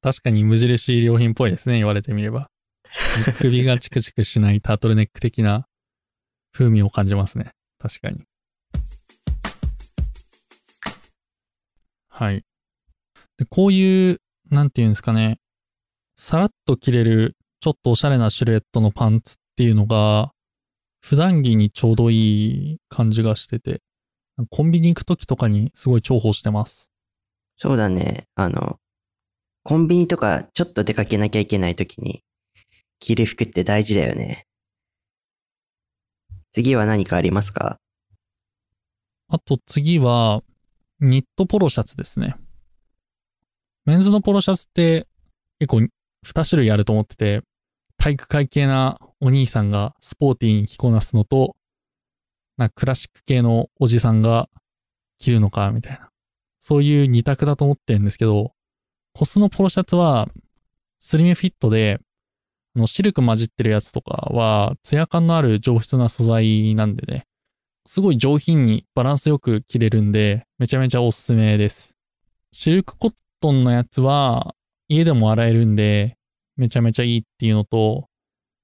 [0.00, 2.48] 確かに無印良品っぽいですね、言われてみれば。
[3.38, 5.66] 首がチクチクしないタートルネック的な
[6.52, 7.52] 風味を感じますね。
[7.78, 8.24] 確かに。
[12.08, 12.44] はい。
[13.38, 15.38] で、こういう、なんていうんですかね、
[16.16, 20.32] さらっと着れる、ちょっとおしゃれなシルエットのパンツっていうのが、
[21.00, 23.80] 普段着にちょうどいい感じがしてて、
[24.50, 26.90] コンビニ行くときとかにすごい重宝してます。
[27.56, 28.26] そうだね。
[28.34, 28.78] あの、
[29.64, 32.22] コンビニとかちょっと出かけなきゃいけないときに
[33.02, 34.46] 着る服って大事だよね。
[36.52, 37.78] 次は何かありますか？
[39.28, 40.42] あと次は、
[41.00, 42.36] ニットポロシャツですね。
[43.86, 45.08] メンズのポロシャツって
[45.58, 47.42] 結構2種類あると思ってて、
[47.96, 51.56] 体育会系なお兄さんがスポーティーに着こなすのと、
[52.56, 54.48] なクラシック系のおじさんが
[55.18, 56.08] 着るのか、みたいな。
[56.60, 58.52] そういう二択だと思ってるんですけど、
[59.12, 60.28] コスのポロシャツは
[61.00, 61.98] スリムフィットで、
[62.76, 67.26] のシルク混じってるやつとかは、ツヤ感のある上質な素材なんでね、
[67.86, 71.96] すごい上品にバランスよく着れるんで、めちゃめちゃおすすめです。
[72.52, 74.54] シルクコットンのやつは、
[74.88, 76.16] 家でも洗えるんで、
[76.56, 78.08] めちゃめちゃいいっていうのと、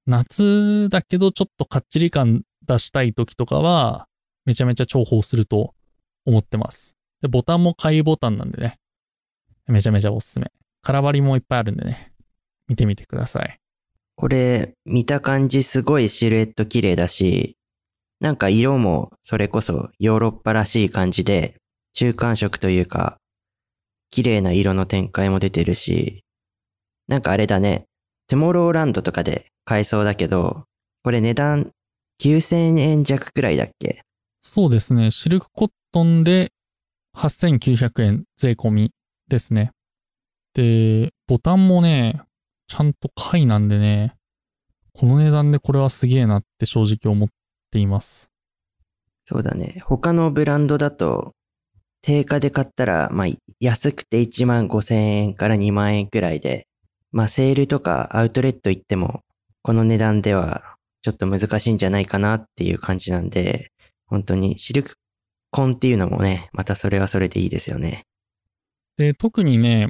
[0.05, 4.07] 夏だけどちょっとかっちり感出したい時とかは、
[4.45, 5.75] めちゃめちゃ重宝すると
[6.25, 6.95] 思ってます。
[7.21, 8.79] で、ボタンも買いボタンなんでね、
[9.67, 10.51] めちゃめちゃおすすめ。
[10.81, 12.13] 空張りもいっぱいあるんでね、
[12.67, 13.59] 見てみてください。
[14.19, 17.55] これ、見た感じすごいシルエット綺麗だし、
[18.19, 21.55] なんか色もそれこそヨーロッパらしい感じで、
[21.93, 23.15] 中間色というか、
[24.11, 26.25] 綺麗な色の展開も出てるし、
[27.07, 27.85] なんかあれだね、
[28.27, 30.65] トゥモローランドとかで買えそうだけど、
[31.01, 31.71] これ値段
[32.21, 34.01] 9000円弱くらいだっけ？
[34.41, 35.11] そうですね。
[35.11, 36.51] シルクコットンで
[37.15, 38.91] 8900円税込み
[39.29, 39.71] ですね。
[40.55, 42.21] で、ボタンもね、
[42.69, 44.13] ちゃんと貝なんでね、
[44.93, 47.29] この値段でこれはすげえなって正直思っ
[47.71, 48.29] ています。
[49.25, 49.81] そうだね。
[49.85, 51.33] 他のブランドだと、
[52.03, 53.27] 定価で買ったら、まあ、
[53.59, 56.67] 安くて1万5千円から2万円くらいで、
[57.11, 59.21] まあ、セールとかアウトレット行っても、
[59.63, 63.71] この値段ではちょっと難しいんじゃないかなっていう感じなんで、
[64.05, 64.95] 本当にシルク
[65.49, 68.03] コンっていうのもね、またそれはそれでいいですよね。
[68.97, 69.89] で、特にね、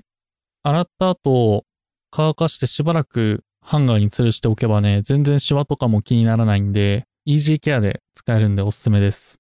[0.64, 1.66] 洗った後、
[2.12, 9.38] 乾かしてしばらくハンガーに吊るしておけばね、全然シワとかも気にならないんで、イージーケアで使えるんでおすすめです。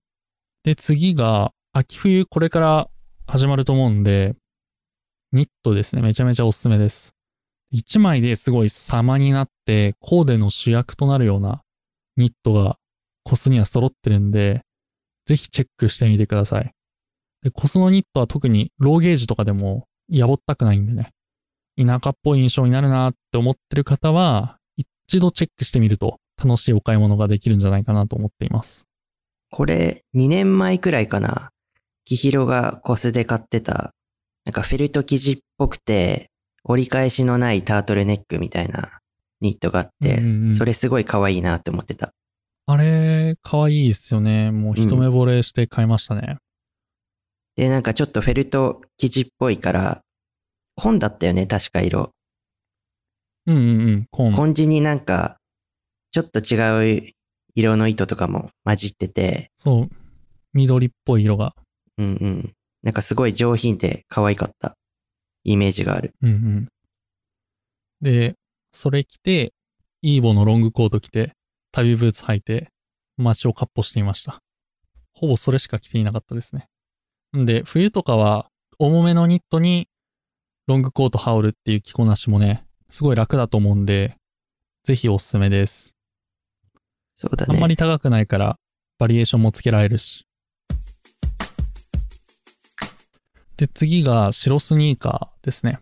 [0.63, 2.89] で、次が、秋冬これから
[3.27, 4.35] 始まると思うんで、
[5.31, 6.01] ニットですね。
[6.01, 7.13] めちゃめちゃおすすめです。
[7.71, 11.61] 一枚ですごい様になって、コーデの主役となるような
[12.17, 12.77] ニットが
[13.23, 14.61] コスには揃ってるんで、
[15.25, 16.71] ぜひチェックしてみてください。
[17.43, 21.11] で、コスのニットは特にローゲージとかでもやぼったくないんでね。
[21.79, 28.85] 田舎っぽい印象になるなって思ってる方は、一度チェックしてみると楽しいお買い物ができるんじゃないかなと思っています。
[29.51, 31.51] これ、2年前くらいかな。
[32.05, 33.93] キヒロがコスで買ってた、
[34.45, 36.29] なんかフェルト生地っぽくて、
[36.63, 38.99] 折り返しのないタートルネックみたいな
[39.41, 42.13] ニットがあって、うんうん、それすごい可愛いなって思ってた。
[42.65, 44.51] あれ、可愛いですよね。
[44.51, 46.37] もう一目惚れして買いましたね。
[47.57, 50.03] うん、で、なんかちょっとフェルト生地っぽいから、
[50.79, 52.13] 紺だったよね、確か色。
[53.45, 54.33] うんうんうん、紺。
[54.33, 55.37] 紺地になんか、
[56.11, 57.13] ちょっと違う
[57.53, 59.51] 色の糸とかも混じってて。
[59.57, 59.89] そう。
[60.53, 61.53] 緑っぽい色が。
[61.97, 62.53] うんうん。
[62.81, 64.77] なんかすごい上品で可愛かった
[65.43, 66.13] イメージがある。
[66.21, 66.67] うんうん。
[68.01, 68.35] で、
[68.71, 69.53] それ着て、
[70.01, 71.33] イーボのロングコート着て、
[71.73, 72.69] 旅ブーツ履いて、
[73.17, 74.39] 街をかっ歩していました。
[75.13, 76.67] ほぼそれしか着ていなかったですね。
[77.35, 78.47] んで、冬とかは、
[78.79, 79.88] 重めのニットに、
[80.69, 84.17] ロングコート羽織るっていう着こなしもね、すごい楽だと思うんで、
[84.83, 85.95] ぜひおすすめです。
[87.15, 87.55] そうだね。
[87.55, 88.55] あんまり高くないから、
[88.99, 90.27] バリエーションもつけられるし。
[93.57, 95.79] で、次が白スニーカーですね。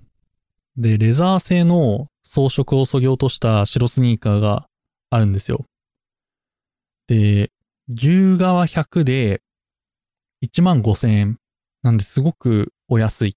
[0.77, 4.67] で、レザー製の装飾を削ぎ落とした白スニーカーが
[5.09, 5.65] あるんですよ。
[7.07, 7.51] で、
[7.89, 9.41] 牛革100で
[10.45, 11.37] 1万5千円。
[11.83, 13.33] なんですごくお安い。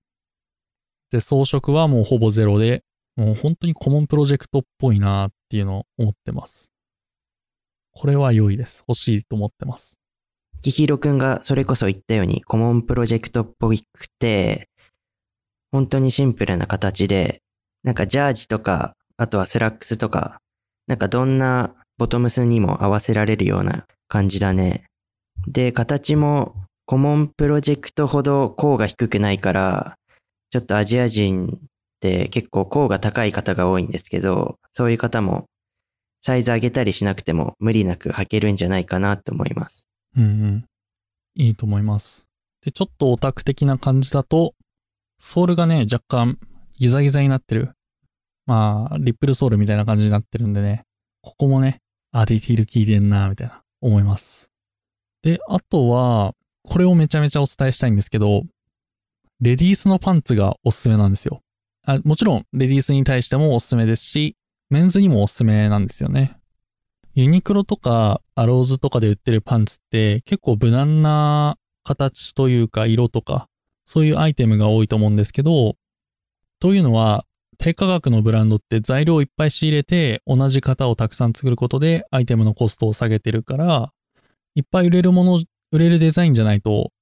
[1.11, 2.83] で、装飾はもうほぼゼロで、
[3.17, 6.71] もう本当に Common Project っぽいなっていうのを思ってます。
[7.93, 8.85] これは良いです。
[8.89, 9.99] 欲しいと思ってます。
[10.63, 13.77] キヒロくんがそれこそ言ったように Common Project っぽく
[14.19, 14.69] て、
[15.73, 17.41] 本当にシンプルな形で、
[17.83, 20.41] なんかジャージとか、あとはスラックスとか、
[20.87, 24.85] なんかどんなボトムスにも合わせられるような感じだね。
[25.47, 26.55] で、形も
[26.87, 29.97] コモンプロジェクトほど甲が低くないから、
[30.51, 31.59] ちょっとアジア人っ
[32.01, 35.47] て結構甲が高い方が多いんですけど、そういう方も
[36.23, 39.89] サイズ上げたりしなくても無理なく履けるんじゃないかなと思います。
[40.17, 40.65] うんうん。
[41.37, 42.27] いいと思います。
[42.63, 44.55] で、ちょっとオタク的な感じだと、
[45.19, 46.39] ソールがね、若干
[46.75, 47.73] ギザギザになってる。
[48.47, 50.85] まあ、リップルソールみたいな感じになってるんでね、
[51.23, 54.51] ここもね、あ、ディティール効いてんな、みたいな、思います。
[55.23, 58.43] で、あとは、これをめちゃめちゃお伝えしたいんですけど、
[59.41, 61.41] レディースのパンツがおすすめなんですよ。
[61.87, 64.37] あもちろん、レディースに対してもおすすめですし、
[64.69, 66.37] メンズにもおすすめなんですよね。
[67.15, 73.49] ユニクロとかアローズとかで売ってるパンツって結構無難な形というか色とか
[73.85, 75.75] そういうアイテムが多いと思うんですけど、
[76.61, 77.25] というのは
[77.59, 83.93] 低価格のブランドって材料をいっぱい仕入れて同じ型をたくさん作ることでアイテムのコストを下げてるから、
[84.55, 86.93] いっぱい売れるもの、売れるデザインじゃないと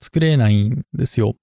[0.00, 1.34] 作れないんですよ。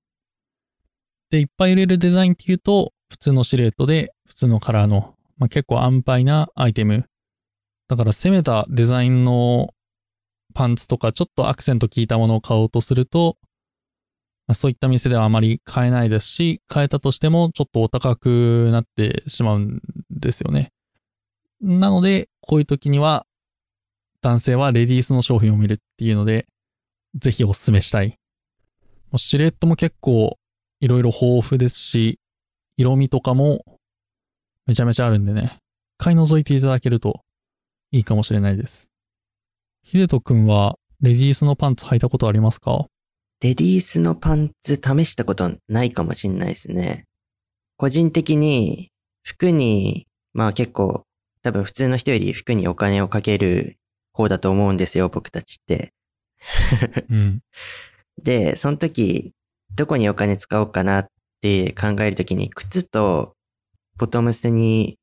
[1.29, 7.05] で、いっぱい売れるデザインっていうと、普通のシルエットで普通のカラーのまあ、結構安牌なアイテム。
[7.87, 9.73] だから攻めたデザインの
[10.53, 13.37] パンツとかちょっとアクセント効いたものを買おうとすると、
[14.47, 20.71] まあ、そういった店ではあまり買えないですし、買えたとしてもちょっとお高くなってしまうんですよね。
[21.61, 23.25] なので、こういう時には
[24.21, 26.47] 男性はレディースの商品を見るっていうので、
[27.15, 28.17] ぜひお勧めしたい。
[29.17, 30.37] シルエットも結構
[30.79, 32.19] いろいろ豊富ですし、
[32.77, 33.63] 色味とかも
[34.65, 35.59] めちゃめちゃあるんでね、
[35.97, 37.21] 買い覗いていただけると
[37.91, 38.89] いいかもしれないです。
[39.83, 42.85] ヒデト君はレディースのパンツ履いたことありますか？
[43.41, 47.05] レディースのパンツ試したことないかもしんないですね。
[47.77, 48.89] 個人的に
[49.23, 51.03] 服に、まあ結構
[51.41, 53.77] 多分普通の人より服にお金をかける
[54.13, 55.93] 方だと思うんですよ、僕たちって。
[57.09, 57.41] うん、
[58.23, 59.33] で、その時、
[59.75, 61.07] どこにお金使おうかなっ
[61.41, 63.35] て考えるときに、靴と
[63.97, 64.97] ボトムスに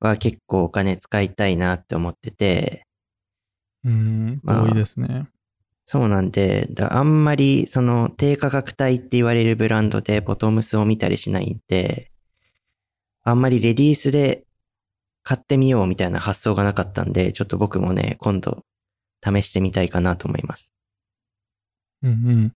[0.00, 2.86] は結構お金使いたいなって思ってて。
[3.84, 5.28] うん、まあ、多いですね。
[5.86, 12.12] そうなんで、あんまりその低価格帯って言われるブランドでボトムスを見たりしないんで、
[13.24, 14.44] あんまりレディースで
[15.22, 18.64] 買ってみようみたいな発想がなかったんで、ちょっと僕もね、今度
[19.24, 20.72] 試してみたいかなと思います。
[22.02, 22.52] うんうん。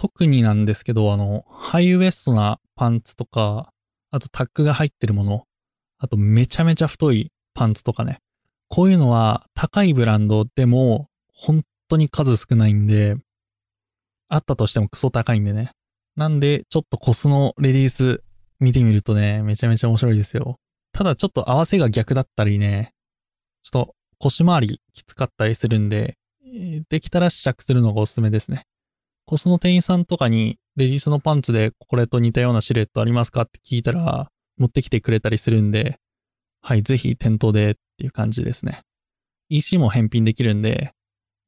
[0.00, 3.70] 特になんですけど、あの、ハイウエストなパンツとか、
[4.10, 5.44] あとタックが入ってるもの、
[5.98, 8.20] あとめちゃめちゃ太いパンツとかね。
[8.68, 13.16] こういうのは高いブランドでも本当に数少ないんで、
[14.30, 15.72] あったとしてもクソ高いんでね。
[16.16, 18.22] なんで、ちょっとコスのレディース
[18.58, 20.56] 見てみるとね、めちゃめちゃ面白いですよ。
[20.92, 22.94] ただちょっと合わせが逆だったりね、
[23.64, 26.16] ちょっと腰回りきつかったりするんで、
[26.88, 28.64] できたら試着するのがおすすめですね。
[29.30, 34.28] コスの店員さんとかに、レディースのパンツでこれと似たようなシルエットありますかって聞いたら、
[34.58, 36.00] 持ってきてくれたりするんで、
[36.62, 38.80] はい、ぜひ店頭でっていう感じですね。
[39.48, 40.94] EC も返品できるんで、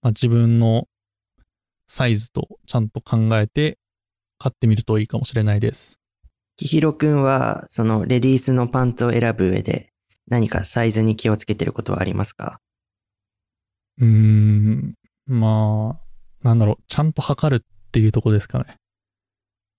[0.00, 0.86] まあ、自分の
[1.88, 3.78] サイズとちゃんと考えて
[4.38, 5.98] 買ってみるといいかもしれないです。
[6.56, 9.90] きひろくんは、そのレディースのパンツを選ぶ上で
[10.28, 12.60] 何かサイズに気をつけてることはありますか？
[13.98, 14.94] うーん、
[15.26, 15.98] ま
[16.44, 18.76] あ、なんだろう、ちゃんと測るっていうとこですかね。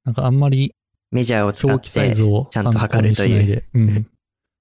[0.06, 0.74] なんかあんまり、
[1.12, 3.64] メジャーを使って、サイズをちゃんと測るという。
[3.74, 4.08] うん。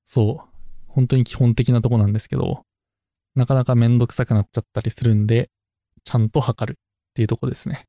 [0.04, 0.48] そう。
[0.88, 2.62] 本当に基本的なとこなんですけど、
[3.34, 5.50] なかなかめんどくさくなっちゃったりするんで、
[6.04, 6.82] ちゃんと測るっ
[7.14, 7.84] ていうとこですね。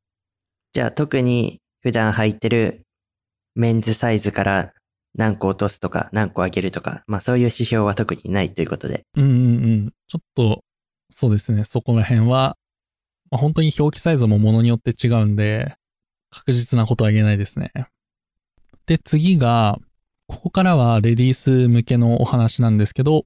[0.74, 2.82] じゃあ特に普段履いてる
[3.55, 4.74] メンズサイズから
[5.16, 9.03] 何個落とすとか何個上げるとか、まあそういう指標は特にないということで。
[9.16, 9.34] うんうんう
[9.88, 9.93] ん。
[10.07, 10.64] ちょっと、
[11.09, 11.64] そうですね。
[11.64, 12.57] そこら辺は、
[13.34, 15.73] まあ、本当に表記サイズもものによって違うんで、
[16.29, 17.71] 確実なことは言えないですね。
[18.86, 19.79] で、次が、
[20.27, 23.25] ここからはレディース向けのお話なんですけど、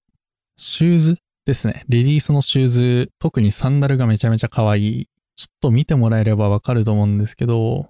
[0.55, 1.83] シューズですね。
[1.89, 5.09] レディースのシューズ、特にサンダルがめちゃめちゃ可愛い。
[5.35, 7.89] ちょっと見てもらえればわかると思うんですけど、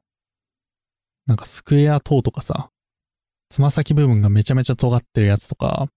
[1.27, 2.71] なんかスクエアトーとかさ、
[3.49, 5.87] つま先部分がめちゃめちゃ尖ってるやつとか、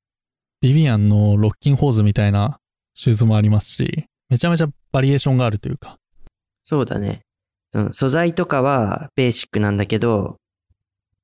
[0.60, 2.60] ビビアンのロッキンホーズみたいな
[2.92, 5.96] シューズもありますし、めちゃめちゃバリエーションがあるというか。
[6.70, 7.22] そうだね。
[7.72, 10.36] その素材とかはベーシックなんだけど、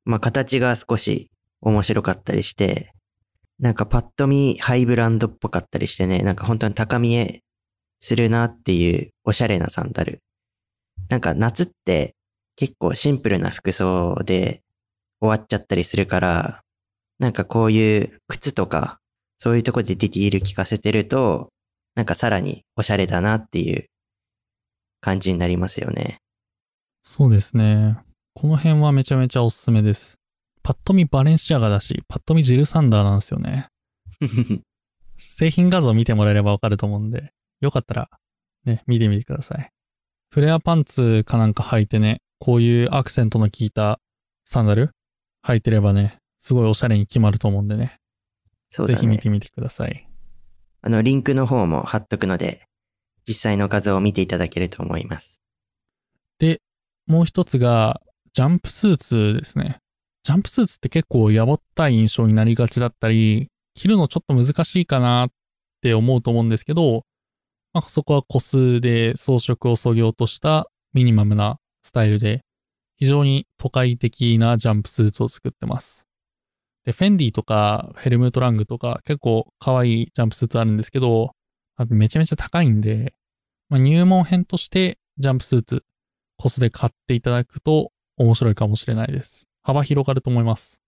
[0.04, 1.30] まあ形が少し
[1.60, 2.92] 面白かったりして、
[3.60, 7.42] なんかパッと見ハイブランドっぽかったりしてね、なんか本当に高見え
[8.00, 10.18] するなっていうおしゃれなサンダル。
[11.08, 12.16] なんか夏って
[12.56, 14.62] 結構シンプルな服装で
[15.20, 16.62] 終わっちゃったりするから、
[17.20, 18.98] なんかこういう靴とか、
[19.38, 21.50] そういうとこでディティール聞かせてると、
[21.94, 23.86] なんかさらにおしゃれだなっていう
[25.06, 26.18] 感じになりますよね。
[27.04, 27.96] そうですね。
[28.34, 30.18] この辺はめちゃめちゃおすすめです。
[30.64, 33.68] パッと見バレンシアガだし、パッと見ジルサンダーなんですよね。
[35.16, 38.10] 製品画像見てもらえればわかると思うんで、よかったら
[38.64, 39.70] ね、見てみてください。
[40.32, 44.00] フレアパンツかなんか履いてね、こういうアクセントの効いた
[44.44, 44.90] サンダル
[45.46, 48.00] 履いてればね、すごいおしゃれに決まると思うんでね。
[48.68, 48.96] そうだね。
[48.98, 50.08] ぜひ見てみてください。
[50.82, 52.65] あの、リンクの方も貼っとくので、
[53.28, 55.42] 実際の画像を見ていただけると思います。
[56.38, 56.60] で、
[57.06, 58.00] もう一つが、
[58.32, 59.78] ジャンプスーツですね。
[60.22, 65.30] ジャンプスーツって結構やぼったい印象になりがちだったり、着るのちょっと難しいかなっ
[65.80, 67.04] て思うと思うんですけど、
[67.72, 72.42] まあ、そこは個数で装飾を削ぎ落としたミニマムなスタイルで、
[72.96, 76.06] 非常に都会的なジャンプスーツを作ってます。
[76.84, 81.35] で、フェンディとかヘルムートラングとか結構可愛いジャンプスーツあるんですけど、
[81.76, 83.14] あとめちゃめちゃ高いんで、
[83.68, 85.84] まあ、入門編としてジャンプスーツ、
[86.36, 89.46] コスで買っていただくと面白いかもしれないです。
[89.62, 90.80] 幅広がると思います。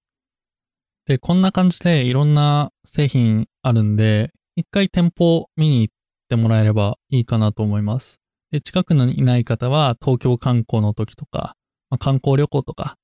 [1.06, 5.94] で、こんな感じでいろんな製品あるんで、一回店舗見に行っ
[6.28, 8.20] てもらえればいいかなと思います。
[8.50, 11.54] で、近くにいない方は東京観光の時とか、
[11.90, 12.96] まあ、観光旅行とか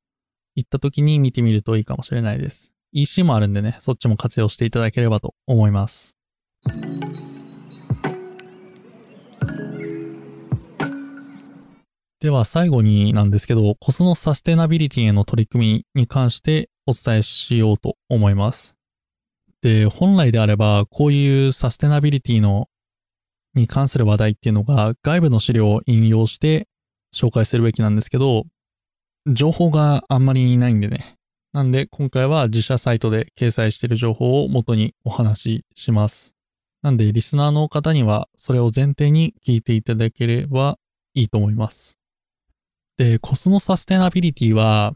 [0.55, 2.73] 行った時に見てみるといいかもしれないです。
[2.93, 6.17] EC もあるんでね、そっちも活用していただければと思います。
[12.25, 18.77] では最後になんですけど、コスのサステナビリティへの取り組みに関してお伝えしようと思います。
[19.61, 22.71] で、本来であれば、こういうサステナビリティの
[23.53, 26.67] に関する話題っていうのが外部の資料を引用して
[27.15, 28.45] 紹介するべきなんですけど、
[29.31, 31.17] 情報があんまりないんでね。
[31.53, 36.35] なんで今回は自社サイトで掲載している情報を元にお話しします。
[36.81, 40.79] なんでリスナーの方にはそれを前提に聞いていただければ
[41.13, 41.99] いいと思います。
[42.97, 44.95] で、コスモサステナビリティは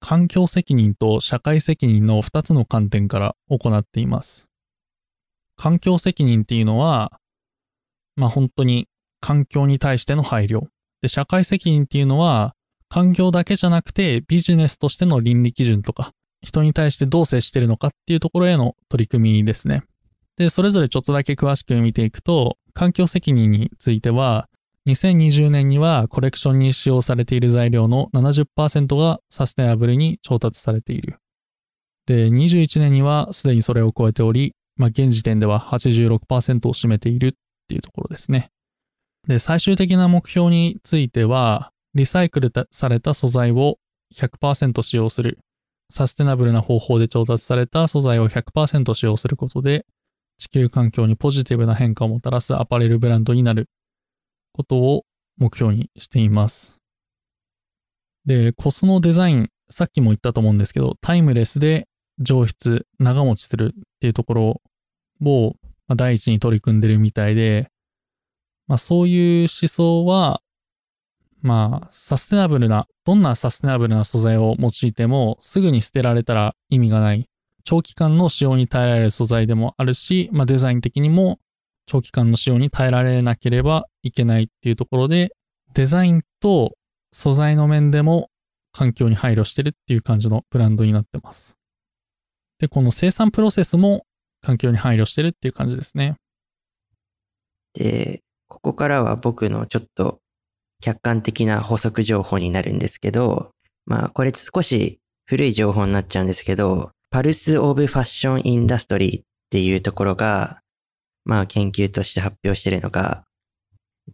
[0.00, 4.48] 環境責任と社会責任の2つの観点から行っています。
[5.56, 7.18] 環境責任っていうのは、
[8.14, 8.88] まあ本当に
[9.20, 10.68] 環境に対しての配慮。
[11.02, 12.54] で、社会責任っていうのは、
[12.88, 19.82] 環境だけじゃなくてビジネスとしての倫理基準とか、人に対してどう接してるのかっていうところへの取り組みですね。
[20.36, 24.47] で、それぞれちょっとだけ詳しく見ていくと、環境責任については、
[24.88, 31.18] 2020年にはコレクションに使用されている材料の70%がサステナブルに調達されている。
[32.06, 37.32] で、21年にはすでにそれを超えており、まあ、現時点では86%を占めているっ
[37.68, 38.50] ていうところですね。
[39.26, 43.76] で、最終的な目標については、リサイクルされた素材を
[44.14, 45.38] 100%使用する。
[45.90, 49.84] サステナブルな方法で調達された素材を100%使用することで、
[50.38, 53.68] 地球環境にポジティブな変化をもたらすアパレルブランドになる
[54.58, 55.04] ことを
[55.36, 56.80] 目標にしています。
[58.26, 61.86] で、コスのデザイン、さっきも言ったと思うんですけど、タイムレスで
[62.18, 64.62] 上質、長持ちするっていうところ
[65.24, 65.54] を、
[65.86, 67.70] ま、第一に取り組んでるみたいで、
[68.66, 70.42] まあそういう思想は、
[71.40, 77.28] まあサステナブルな、どんなサステナブルな素材を用いてもすぐに捨てられたら意味がない。
[77.62, 81.38] 長期間の使用に耐えられる素材でもあるし、まあデザイン的にも
[81.88, 85.34] 長期間の使用に耐えられなければいけないっていうところで、
[85.74, 86.76] デザインと
[87.12, 88.30] 素材の面でも
[88.72, 91.56] 環境に配慮してるっていう感じのブランドになってます。
[92.58, 94.04] で、この生産プロセスも
[94.42, 96.16] 環境に配慮してるっていう感じですね。
[97.74, 100.20] で、ここからは僕のちょっと
[100.80, 103.50] 客観的な補足情報になるんですけど、
[103.86, 110.60] まあこれ少し古い情報になっちゃうんですけど、パルス・オブ・ファッション・インダストリーっていうところが、
[111.28, 113.26] まあ研究として発表してるのが、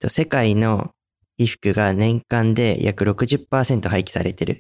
[0.08, 0.90] 世界の
[1.38, 4.58] 衣服が年間で約60%廃棄されてるっ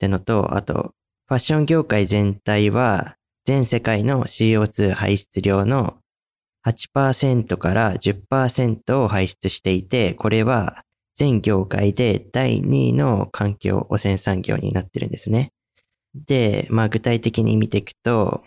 [0.00, 0.90] てのと、あと、
[1.28, 3.14] ファッション業界全体は
[3.44, 5.98] 全世界の CO2 排出量の
[6.66, 10.82] 8%から10%を排出していて、これは
[11.14, 15.52] 全業界で第2位の環境汚染産業になってるんですね。
[16.26, 18.42] で、まあ具体的に見ていくと、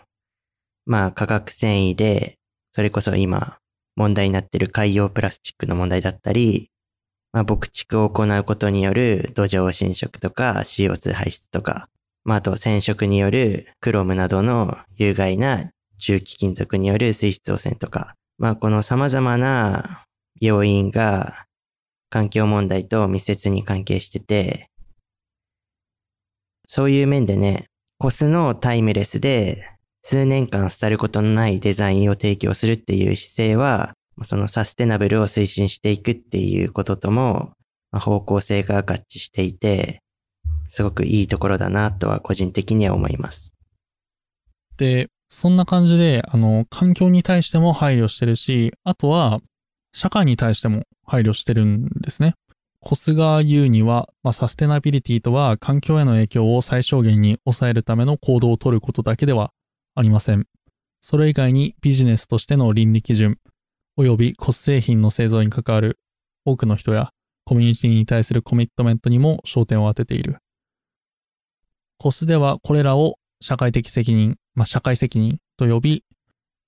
[0.84, 2.36] まあ化学繊維で、
[2.74, 3.58] それこそ今
[3.96, 6.70] 問題になってる海洋プラスチックの問題だったり、
[7.32, 11.88] まあ牧畜を行うことによる土壌侵食とか CO2 排出とか、
[12.24, 20.04] まああと染色によるクロムなどの有害な重機金属による水質汚染とか、まあこの様々な
[20.40, 21.46] 要因が
[22.10, 24.70] 環境問題と密接に関係してて、
[26.66, 27.66] そういう面でね、
[27.98, 29.71] コスのタイムレスで
[30.02, 33.94] 数年間廃ることのないデザインを提供するっていう姿勢は、
[34.24, 37.52] そのサステナブルを推進していくっていうこととも、
[37.92, 40.00] 方向性が合致していて、
[40.68, 43.54] すごくいいところだなとは個人的には思います。
[44.76, 49.40] で、そんな感じで、あの、環境に対しても配慮してるし、あとは、
[49.94, 52.34] 社会に対しても配慮してるんですね。
[52.80, 59.52] コスが言うには、まあ、サステナビリティとは環境への影響を最小限に抑えるための行動をとることだけでは
[59.94, 60.46] ありません。
[61.00, 63.38] それ以外にビジネスとしての倫理基準、
[63.98, 65.98] 及びコス製品の製造に関わる
[66.44, 67.10] 多くの人や
[67.44, 70.38] コミュニティに対するコミットメントにも焦点を当てている。
[71.98, 76.04] コスではこれらを社会的責任、まあ、社会責任と呼び、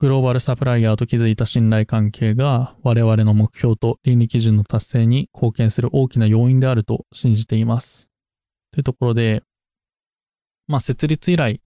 [0.00, 8.10] グローバルサプライヤーと築いた信頼関係が我々の目標と倫理基準の達成に貢献する大きな要因であると信じています。
[8.72, 9.42] というところで、
[10.66, 11.60] まあ、設立以来、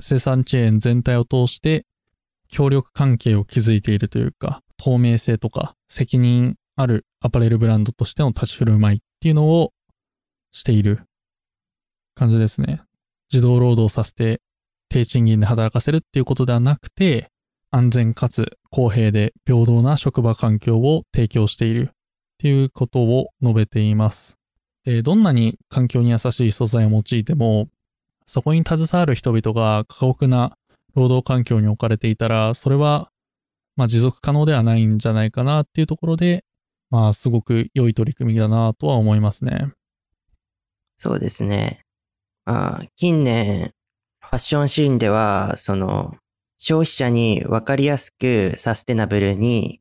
[0.00, 1.84] 生産チェーン全体を通して
[2.48, 9.72] 協力関係を築いているというか、透明性とか責任あるアパレルブランドとしての立ち振る舞いっていうのを
[10.52, 11.02] している
[12.14, 12.82] 感じですね。
[13.32, 14.40] 自動労働させて
[14.88, 17.30] 低賃金で働かせるっていうことではなくて、
[17.70, 21.94] 安全かつ公平で平等な職場環境を提供しているっ
[22.38, 24.36] ていうことを述べています。
[24.84, 27.68] で、どんなに環境に優しい素材を用いても、
[28.28, 30.58] そこに携わる人々が過酷な
[30.94, 33.08] 労働環境に置かれていたら、それは、
[33.74, 36.44] まあ、持続可能ではないんじゃないかなっていうところで、
[36.90, 39.72] まあ、すごく良い取り組みだなとは思いますね。
[40.96, 41.80] そうですね。
[42.44, 43.72] あ近年、
[44.20, 46.14] ファッションシーンでは、その、
[46.58, 49.80] 消費者に分かりやすくサステナブルに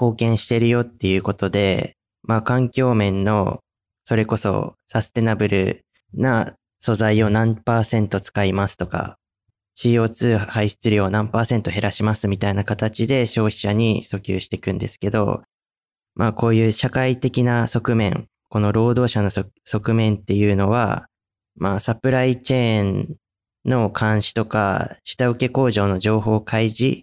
[0.00, 3.60] 貢献してるよっていうことで、まあ環境面の、
[4.04, 5.84] それこそサステナブル
[6.14, 6.54] な
[6.84, 9.16] 素材を何パーセント使いますとか、
[9.78, 15.44] CO2 排出量を何パーセント減らしますみたいな形で消費者に訴求していくんですけど、
[16.16, 21.06] まあこういう社会的な側面、この労働者の側面っていうのは、
[21.54, 23.16] まあサプライチェーン
[23.64, 27.02] の監視とか、下請け工場の情報開示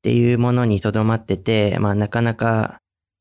[0.00, 2.78] ていうものにとどまってて、まあなかなか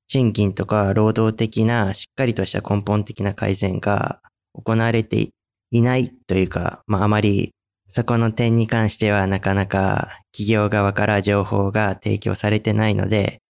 [0.08, 4.22] 賃金とか労働的なしっかりとした根本的な改善が
[4.54, 5.32] 行われて
[5.72, 7.52] いないというか、まああまり
[7.88, 13.42] そこの点に関してはなかなか企業側から情報が提供されてないので、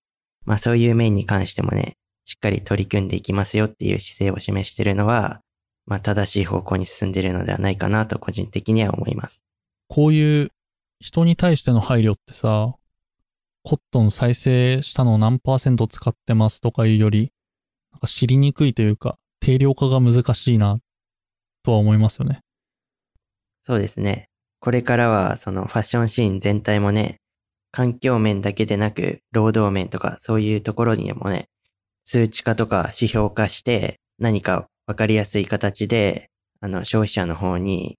[0.45, 5.41] まあそういう面に関してもね、しっかり取り組んでいきますよっていう姿勢を示しているのは、
[5.85, 9.43] まあ正しい方向に進んでいるのではないかなと個人的には思います。
[9.87, 10.51] こういう
[10.99, 12.73] 人に対しての配慮ってさ、
[13.63, 17.31] コットン再生したのを何パーセント使ってますとかいうより、
[17.91, 20.79] なんか知りにくいというか、定量化が難しいな、
[21.63, 22.41] とは思いますよね。
[23.63, 24.27] そうですね。
[24.59, 27.17] これからは、そのファッションシーン全体もね、
[27.71, 31.47] 環境面だけでなく、労働面とか、そういうところにもね、
[32.03, 37.97] 数値化とか指標化して、何かわかりやすい形で、あの、消費者の方に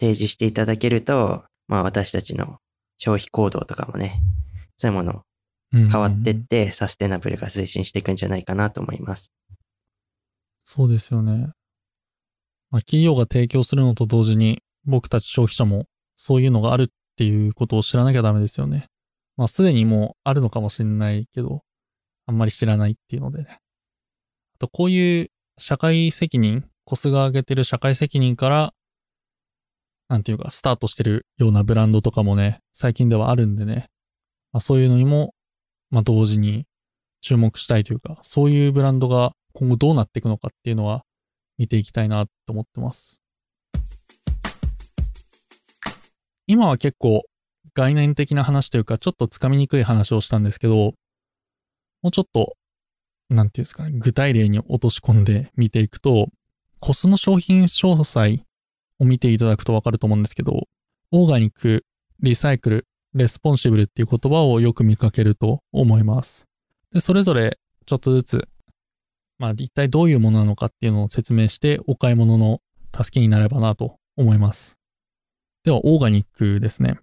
[0.00, 2.58] 提示していただけると、まあ私たちの
[2.98, 4.22] 消費行動とかもね、
[4.76, 5.22] そういうもの
[5.72, 9.32] 変わってって、サステナブルが推進していくんじゃないかなと思います。
[10.62, 11.50] そうですよね。
[12.74, 15.84] まあ、企業が提供するのと同時に、僕たち消費者も
[16.16, 18.88] そういうのがあるっていうことを知らなきゃダメですよね。
[19.36, 21.62] まあ、すでにもうあるのかもしれないけど、
[22.26, 23.60] あんまり知らないっていうのでね。
[24.56, 28.74] あと、こういう社会責任、コスが上げてる社会責任から、
[30.08, 33.86] なんていうか、スタートしてるようなブランドとかもね、最近ではあるんでね。
[34.50, 35.32] まあ、そういうのにも、
[35.90, 36.66] まあ、同時に
[37.20, 41.04] 注目したいというか、そういうブランドが今後どうなっていくのかっていうのは
[41.58, 43.22] 見ていきたいなと思ってます。
[46.46, 47.24] 今は結構
[47.74, 50.94] 概念的な話というか、ちょっとつかみにくい話をしたんですけど、
[52.02, 52.56] もうちょっと、
[53.30, 56.28] なんていうんですかね、具体例に落とし込んで見ていくと、
[56.80, 58.44] COS の商品詳細
[58.98, 60.68] を見ていただくとわかると思うんですけど、
[61.10, 61.84] オーガニック、
[62.20, 66.46] リサイクル、 responsible っていう言葉をよく見かけると思います。
[66.92, 68.48] で、それぞれちょっとずつ、
[69.38, 72.60] まあ一体どういうものなのかっていうのを説明してお買い物の
[72.94, 74.76] 助けになればなと思います。
[75.64, 76.98] では、オーガニックですね。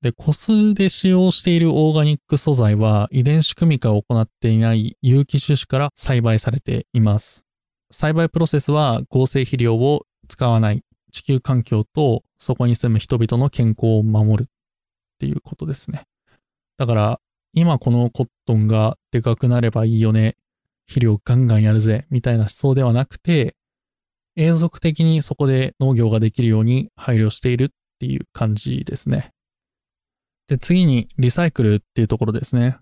[0.00, 7.44] で、コスで使用しているオーガニック素材は遺伝子組み換えを行っていない有機種子から栽培されています。
[7.90, 14.50] 栽培プロセスは合成肥料を使わない地球環境とそこに住む人々の健康を守るっ
[15.18, 16.04] ていうことですね。
[16.76, 17.20] だから、
[17.54, 20.36] 今このコットンがでかくなればいいよね。
[20.88, 22.06] 肥料ガンガンやるぜ。
[22.10, 23.54] みたいな思想ではなくて、
[24.36, 27.68] 永続的にそこで農業ができるように配慮しているっ
[27.98, 29.30] ていう感じですね。
[30.48, 32.78] で、次にリサイクルっていうところですね。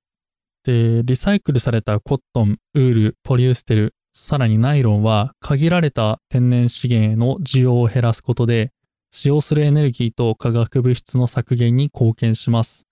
[0.64, 8.72] で、リサイクルされたコットン、ウール、ポリエステル、さらにナイロンは限られた天然資源への需要を減らすことで
[9.11, 12.86] 使用するエネルギーと化学物質の削減に貢献します。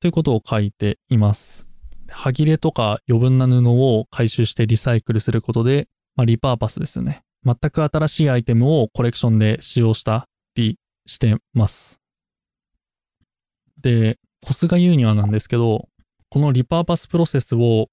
[0.00, 1.69] ということを書いています。
[2.10, 7.22] 歯切れとか余分な布を回収してリサイクルすることで、まあ、リパーパスですよね。
[7.44, 11.98] 全く新しいアイテムをコレクションで使用したりしてます。
[13.80, 15.88] で、コスが言うにはなんですけど、
[16.28, 17.88] このリパーパスプロセスを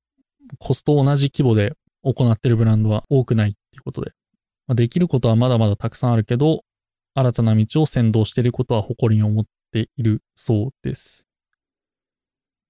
[0.60, 4.12] コスと同じ規模で行ってるブランドは多くないっていうことで、
[4.68, 6.64] まあ、できることはまだまだたくさんあるけど、
[7.14, 11.27] 新たな道を先導していることは誇りに思っているそうです。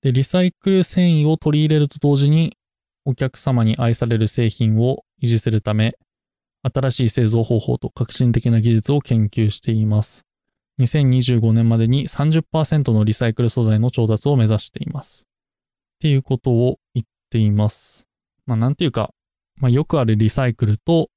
[0.02, 2.58] で、リサイクル繊維を取り入れると同時に、
[3.06, 5.98] お客様に愛される製品を維持するため、
[6.64, 10.26] 新しい製造方法と革新的な技術を研究しています。
[10.80, 15.28] 2025年までに30%のリサイクル素材の調達を目指しています。
[15.96, 18.08] っていうことを言っています。
[18.46, 19.12] まあ、なんていうか、
[19.56, 21.10] まあ、よくあるリサイクルと、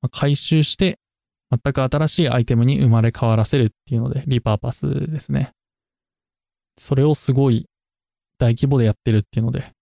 [0.00, 0.98] まあ、回収して
[1.50, 5.52] 全く新しいアイテムに生まれ変わらせるっていうので、リパーパスですね。
[6.76, 7.66] それをすごい
[8.38, 9.72] 大規模でやってるっていうので、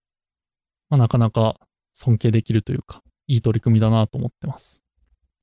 [0.91, 1.57] まあ、なかなか
[1.93, 4.83] 尊敬できるというか、いい取り組みだなと思ってます。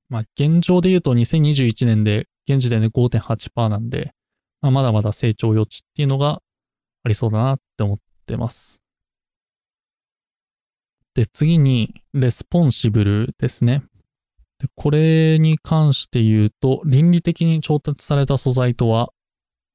[0.09, 4.13] まあ、現状で言うと2021年で、現時点で5.8%なんで、
[4.61, 6.41] まあ、まだまだ成長余地っていうのが
[7.03, 8.79] ありそうだなって思ってます。
[11.13, 13.83] で、次に、 responsible ですね。
[14.59, 19.11] で、これに関して言うと、倫理的に調達された素材とは、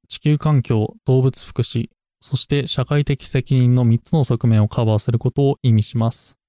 [0.07, 1.89] 地球環境、動物福祉、
[2.25, 6.39] そして社会的責任の3つの側面をカバーすることを意味します。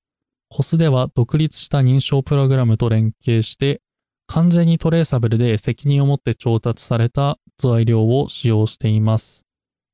[0.48, 3.82] コスでは独立した認証プログラムと連携して、
[4.26, 9.44] 完全にトレーサブルで責任を持って調達された材料を使用しています。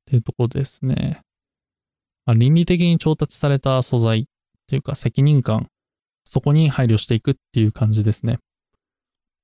[0.03, 1.19] っていうとこですね。
[2.25, 4.23] まあ、倫理的に調達された素材っ
[4.67, 5.67] ていうか責任感、
[6.23, 8.39] そこに配慮していくっていう感じですね。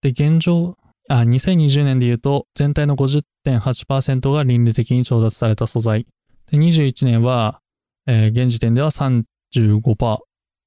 [0.01, 0.77] で、現状、
[1.09, 6.07] あ、2020年で言うと全体の50.8%が倫理的に調達された素材。
[6.51, 7.61] で、21年は、
[8.07, 10.19] えー、現時点では35%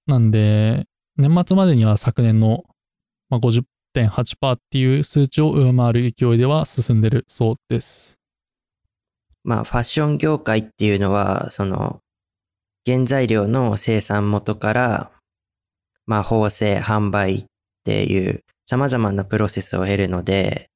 [0.07, 2.65] なんで、年末までには昨年の、
[3.29, 8.19] まあ、50.8%っていう数値を上回る勢いでは進んでるそうです。
[9.45, 12.01] まあ、ファッション業界っていうのは、その、
[12.87, 15.13] 原材料の生産元から、
[16.07, 17.45] まあ、縫製、販売っ
[17.85, 20.69] ていう様々なプロセスを経るので、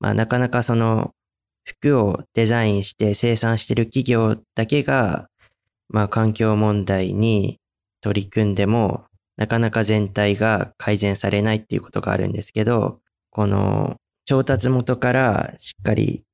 [0.00, 1.12] まあ、なかなかその
[1.68, 5.28] 服をデザインして生産してる企業だけが、
[5.88, 7.58] まあ、環境問題に
[8.00, 9.04] 取り組んでも、
[9.36, 13.00] なかなか全体が改善されないっていうことがあるんですけど、
[13.30, 16.24] この調達元からしっかり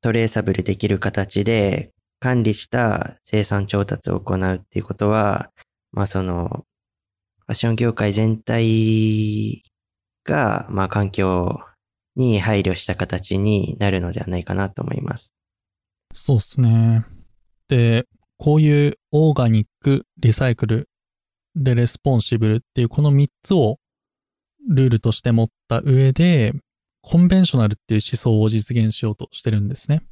[0.00, 5.50] トレーサブルできる形で管理した生産調達を行うっていうことは、
[5.92, 6.64] まあその、
[7.46, 9.62] ファッション業界全体
[10.24, 11.60] が、まあ環境
[12.16, 15.34] に配慮した形になるのではないかなと思います。
[16.14, 17.04] そうですね。
[17.68, 18.06] で、
[18.38, 20.88] こういうオーガニック、リサイクル、
[21.54, 23.78] で、 responsible っていうこの3つを
[24.68, 26.52] ルールとして持った上で、
[27.02, 30.02] conventional っていう思想を実現しようとしてるんですね。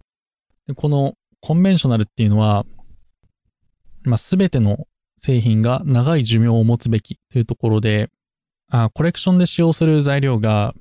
[0.67, 2.65] でこの conventional っていうのは、
[4.05, 4.87] まあ、全ての
[5.19, 8.11] 製品が長い寿命を持つべきというところで、
[8.71, 10.75] あコレクションで使用する材料が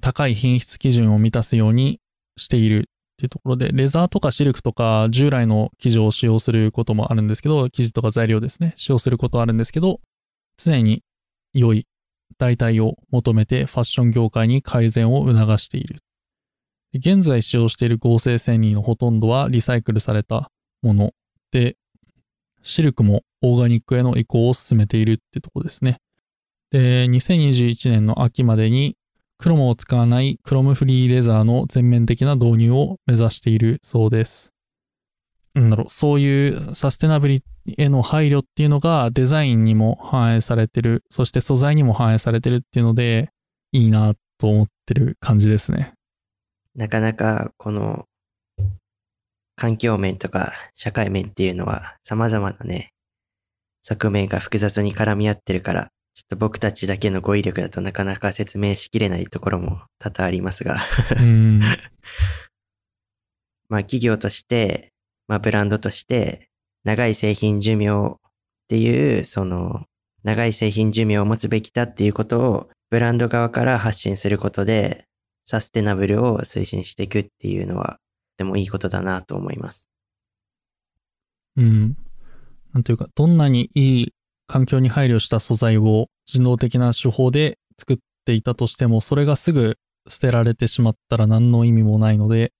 [0.00, 2.00] 高い品質基準を満たすように
[2.36, 2.82] しているっ
[3.18, 10.00] ていうところで、レザーとかシルクとか従来の生地を使用することもあるんですけど、生地とか材料ですね、使用することはあるんですけど、
[10.56, 11.02] 常に
[11.52, 11.86] 良い
[12.38, 16.00] 代替を求めてファッション業界に改善を促している。
[16.94, 20.50] 現在使用している合成繊維のほとんどはリサイクルされた
[20.82, 21.12] もの
[21.50, 21.76] で、
[22.62, 25.98] シルクもオーガニックへの移行を進めているってとこですね。
[26.70, 28.96] で、2021年の秋までに
[29.38, 34.52] クロムを使わないクロムフリーレザーの全面的な導入を目指しているそうです。
[35.54, 37.44] なんだろう、そういうサステナブリ
[37.76, 43.30] への配慮っていうのがデザインにも反映されてる、そして素材にも反映されてるっていうので、
[43.72, 45.94] いいなと思ってる感じですね。
[46.74, 48.06] なかなかこの
[49.56, 52.90] 環境面とか社会面っていうのは様々なね、
[53.82, 60.74] 側面が複雑に絡み合ってるから、ちょっと僕たちだけの語彙力だとなかなか説明しきれないところも多々ありますが
[63.68, 64.92] まあ企業として、
[65.28, 66.48] まあブランドとして、
[66.82, 68.16] 長い製品寿命っ
[68.66, 69.84] ていう、その、
[70.24, 75.04] 長い製品寿命を持つべきだっていうことをブランド側から発信することで、
[75.44, 78.00] サステナブルを推進していくっていうのは、
[78.38, 79.88] でもいいことだなと思います。
[81.54, 81.96] うん。
[82.72, 84.12] なんというか、どんなにいい
[84.48, 89.76] 環境に配慮した素材を人道的な手法で作っていたとしても、それがすぐ
[90.08, 92.52] 捨てられてしまったら何の意味もないので、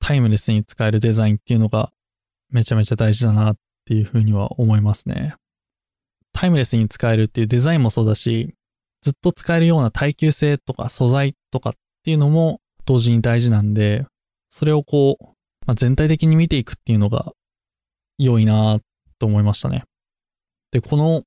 [0.00, 1.90] タイムレスに使えるデザインっていうのが
[2.48, 5.34] めちゃめちゃ大事だなっていうふうには思いますね。
[6.32, 8.54] タイムレスに使えるっていうデザインもそうだし、
[9.02, 11.72] ずっと使えるような耐久性とか素材とかっ
[12.04, 14.06] ていうのも同時に大事なんで、
[14.48, 15.24] それをこう、
[15.66, 17.32] まあ、全体的に見ていくっていうのが
[18.18, 18.78] 良いな
[19.18, 19.84] と思いましたね。
[20.72, 21.22] で、この、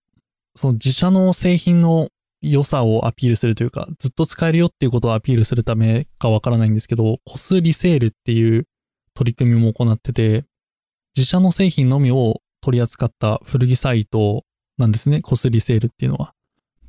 [0.56, 2.10] その自社の製品の
[2.42, 8.68] 良さをアピールするというか、ずっと使えるよっていうことをアピールするためかわからないんですけど、コスリセールっていう
[9.14, 10.46] 取り組みも行ってて、
[11.16, 14.44] 自社の製品のみを取り扱った古着サイト
[14.78, 16.34] なんですね、コスリセールっていうのは。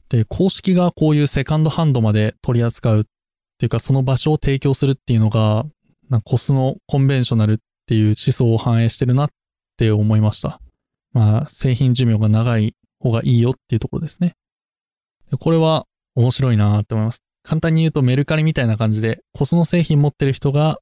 [0.09, 3.05] で、公式がこういうセカンドハンドまで取り扱うっ
[3.59, 5.67] ていうか、その場所を提供するっていうのが、
[6.25, 9.31] コスのコンベンショナルっていう思想を反映してるなっ
[9.77, 10.61] て思いました。
[11.15, 14.35] まあ、製品寿命が長い方がいいよっていうところですね。
[15.41, 17.23] これは面白いなって思います。
[17.43, 20.81] 簡単に言うとメルカリみたいな感じで、コスの製品持ってる人が、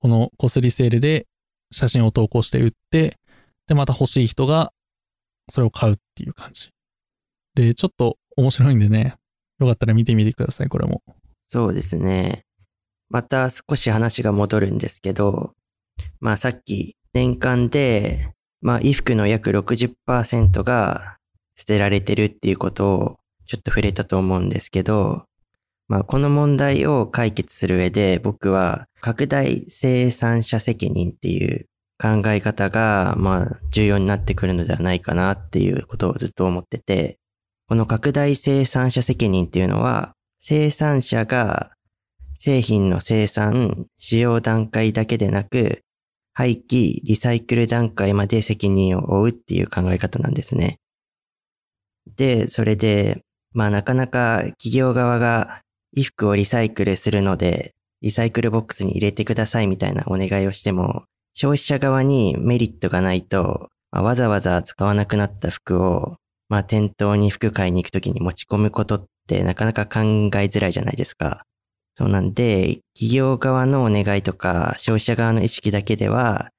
[0.00, 1.26] このコスリセールで
[1.70, 3.18] 写真を投稿して売って、
[3.66, 4.72] で、また欲しい人が
[5.50, 6.70] それを買うっていう感じ。
[7.54, 9.16] で、ちょっと面白いんでね、
[9.58, 11.02] よかったら見てみてください、これも。
[11.48, 12.44] そうですね。
[13.08, 15.54] また少し話が戻るんですけど、
[16.20, 18.32] まあさっき年間で、
[18.62, 21.18] まあ衣服の約60%が
[21.56, 25.24] 捨てられてるっていうことをちょっと触れたと思うんですけど、
[25.88, 31.66] まあこの問題を解決する上で僕は拡大生産者責任っていう
[32.00, 37.18] 考え方がまあ重要になってくるのではないかなっていうことをずっと思ってて、
[37.68, 41.72] この拡大生産者責任っていうのは生産者が
[42.34, 45.82] 製品の生産、使用段階だけでなく、
[46.34, 50.78] 廃棄、リサイクル段階まで責任を負うっていう考え方なんですね。
[52.16, 53.22] で、それで、
[53.52, 55.62] まあなかなか企業側が
[55.94, 61.04] 衣服をリサイクルするので、リサイクルボックスに入れてくださいみたいなお願いをしても、
[61.34, 66.16] 消費者側にメリットがないと、まあ、わざわざ使わなくなった服を、
[66.48, 71.44] まあ店頭に服買いに行くときに持ち込むことってなかなか考えづらいじゃないですか。
[71.94, 76.50] そうなんで、企業側のお願いとか、消費者側の意識だけでは、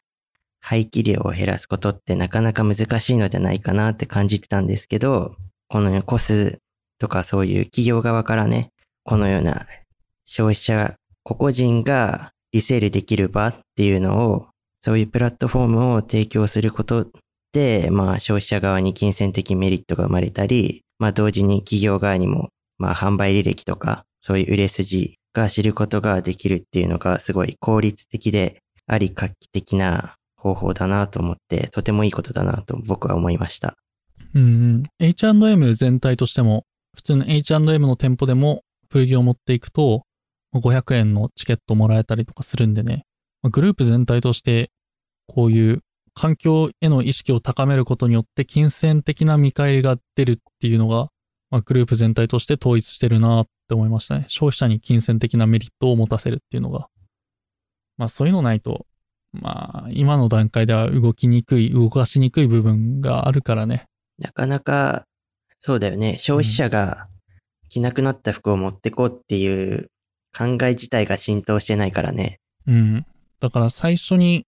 [0.60, 5.36] 廃棄量を減らすことってなかなか難しいのではないかなって感じてたんですけど、
[5.68, 6.60] このようなコス
[7.00, 8.70] とかそういう企業側からね、
[9.04, 9.66] このような
[10.24, 14.48] 消費者、個々人がリセールできる場っていうのを、
[14.82, 17.08] そういうプラットフォームを提供すること
[17.52, 33.76] で、まあ消費者側に金銭的メリットが生まれたり、まあ同時に企業側にも、まあ販売履歴とか、そういう売れ筋が知ることができるっていうのがすごい効率的であり画期的な方法だなと思って、とてもいいことだなと僕は思いました。
[34.36, 36.66] うん、H&M 全体としても、
[36.96, 40.04] 普通の H&M の店舗でも古着を持っていくと、
[40.56, 43.06] 500円のチケットもらえたりとかするんでね、
[43.44, 44.70] グループ全体として
[45.28, 45.82] こういう
[46.14, 51.10] 環境への意識を高めることによって金銭的な見返りが出るっていうのが
[51.54, 54.26] まあ、グループ全体として統一してるなって思いましたね。
[54.28, 56.88] 消費者に金銭的なメリットを持たせるっていうのが。
[57.98, 58.86] まあそういうのないと、
[59.34, 63.86] まあ今の段階では動きにくい、動かしにくい部分があるからね。
[64.20, 65.06] なかなか、
[65.58, 66.18] そうだよね。
[66.20, 67.08] 消費者が
[67.70, 69.90] 着なくなった服を持ってこうっていう
[70.38, 72.40] 考え自体が浸透してないからね。
[72.68, 73.06] うん。
[73.40, 74.46] だから最初に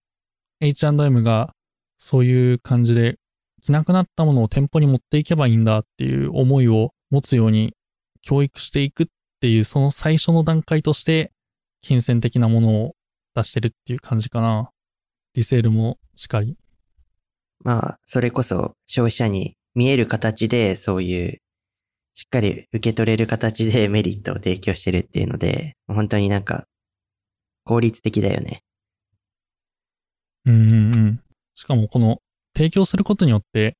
[0.60, 1.52] H&M が
[1.98, 3.18] そういう感じで
[3.62, 7.74] 着なくなったものを店舗に持っていけばいいんだっていう思いを持つように
[8.22, 9.06] 教育していくっ
[9.40, 11.32] ていう、その最初の段階として、
[11.82, 12.96] 金銭的なものを
[13.34, 14.70] 出してるっていう感じかな。
[15.34, 16.56] リセールもしっかり。
[17.62, 21.38] まあ、それこそ消費者に見える形で、そういう、
[22.14, 26.66] しっかり受け取れる形で メリットを提供してるっていうので、本当になんか、
[27.64, 28.62] 効率的だよね。
[30.46, 31.20] うんうんうん。
[31.54, 32.22] しかもこの
[32.56, 33.76] 提供することによって、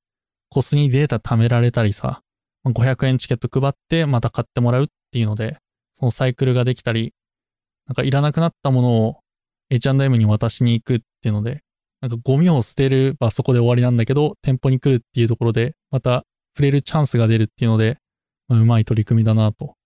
[0.50, 2.22] コスにデータ貯められたりさ、
[2.64, 4.86] 500円チケット配ってまた買ってもらうっ
[5.16, 5.56] ていうので、
[5.94, 7.14] そのサイクルができたり、
[7.86, 9.20] なんかいらなくなったものを
[9.70, 11.62] H&M に渡しに行くっていうので、
[12.02, 17.96] なんかゴミを捨てるばそこで終わりなんだけど、店舗に来るっていうところで、また触れるチャンスが出るっていうので、
[18.46, 19.76] まあ、うまい取り組みだなと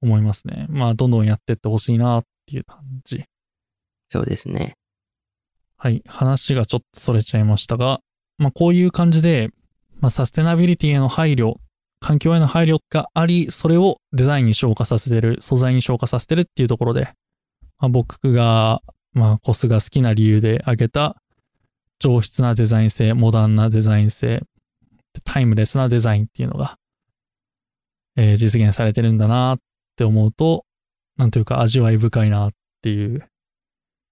[0.00, 0.66] 思いますね。
[0.68, 3.24] まあ、どんどんやってってほしいなっていう感じ。
[4.08, 4.74] そうですね。
[5.76, 6.04] はい。
[6.06, 7.98] 話がちょっとそれちゃいましたが、
[8.38, 9.50] まあ、こういう感じで、
[9.98, 11.56] まあ、サステナビリティへの配慮
[12.00, 17.12] 環境への配慮があり、それをデザインに昇華させてる、素材に昇華させてるっていうところで、
[17.78, 18.82] まあ、僕が、
[19.12, 21.16] まあ、コスが好きな理由で挙げた、
[21.98, 24.42] 上質なデザイン性、モダンなデザイン性、
[25.24, 26.76] タイムレスなデザインっていうのが、
[28.16, 29.58] えー、実現されてるんだなっ
[29.96, 30.64] て思うと、
[31.16, 32.50] なんというか味わい深いなっ
[32.82, 33.24] ていう、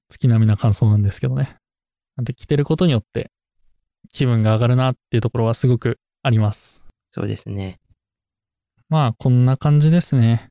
[0.09, 1.57] 月並みな感想なんですけどね。
[2.17, 3.31] なんて着てることによって
[4.13, 6.84] 気分が上がるなっていうところはすごくあります。
[7.15, 7.79] そうですね。
[8.89, 10.51] まあ、こんな感じですね。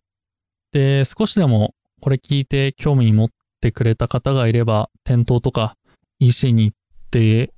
[0.72, 5.76] で、少しでもこれ聞いて興味持ってくれた方がいれば、店頭とか
[6.20, 6.78] EC に行っ
[7.12, 7.54] て、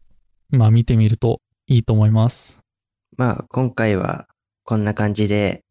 [0.50, 2.62] まあ見てみるといいと思います。
[3.16, 4.26] まあ、今回は
[4.64, 5.62] こんな感じで、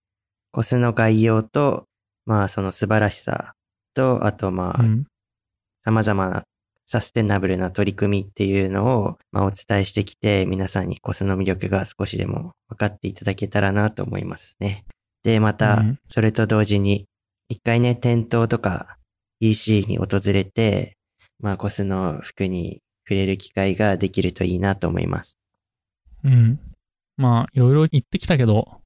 [0.53, 1.87] コスの概要と、
[2.27, 3.55] まあその素晴らしさ
[3.95, 4.85] と、あとまあ、
[5.85, 6.45] 様々な
[6.87, 14.85] サステナブルな取り組みっていうのを、まあ、お伝えしてきて、皆さんにコスの魅力が少しでも分かっていただけたらなと思いますね。
[15.23, 17.07] で、また、それと同時に、
[17.49, 18.99] 一回ね、店頭とか
[19.41, 20.97] EC に訪れて、
[21.41, 25.39] まあ、コスの服に触れる機会ができるといいなと思います。
[26.25, 26.61] うん。
[27.17, 28.81] まあ、いろいろ言ってきたけど、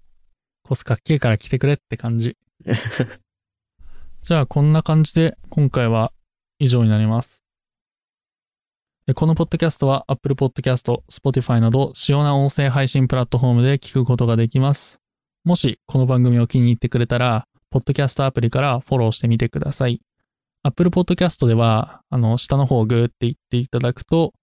[0.62, 2.36] コスかっけえから来てくれって感じ。
[4.22, 6.12] じゃあこんな感じで今回は
[6.59, 7.47] 以上になります。
[9.15, 15.01] このポッドキャストは Apple Podcast、Spotify など主要な音声配信プラットフォームで聞くことができます。
[15.45, 20.03] もしこの番組を気に入ってくれたら、ポッドキャストアプリからフォローしてみてください。
[20.63, 24.35] Apple Podcast では、あの、下の方をグーって言っていただくと、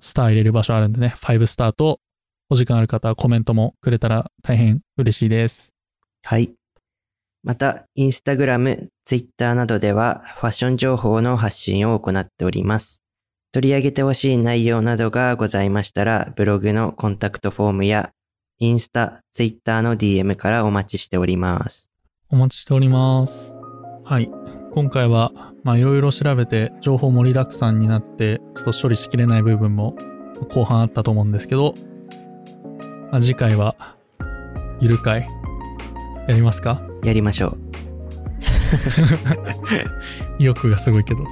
[0.00, 2.00] スター入れる場所あるんでね、5スターと、
[2.48, 5.74] お時間ある方はコメントもくれたら大変嬉しいです。
[6.22, 6.54] はい。
[7.42, 13.03] また、インスタグラム、ツイッターなどではファッション情報の発信を行っております。
[13.54, 18.10] 取り上げてほしい内容などがございましたら、ブログのコンタクトフォームや、
[18.58, 21.88] インスタ、ツイッターの DM からお待ちしております。
[22.30, 23.54] お待ちしております。
[24.04, 24.28] はい。
[24.72, 25.30] 今回は、
[25.62, 29.94] まあいろいろ調べて情報盛りだくさんになって、ちょっと処理しきれない部分も
[30.52, 31.76] 後半あったと思うんですけど、
[33.12, 33.76] まあ、次回は、
[34.80, 35.28] ゆる会、
[36.26, 36.82] やりますか？
[37.04, 37.58] やりましょう。
[40.42, 41.24] 意欲がすごいけど。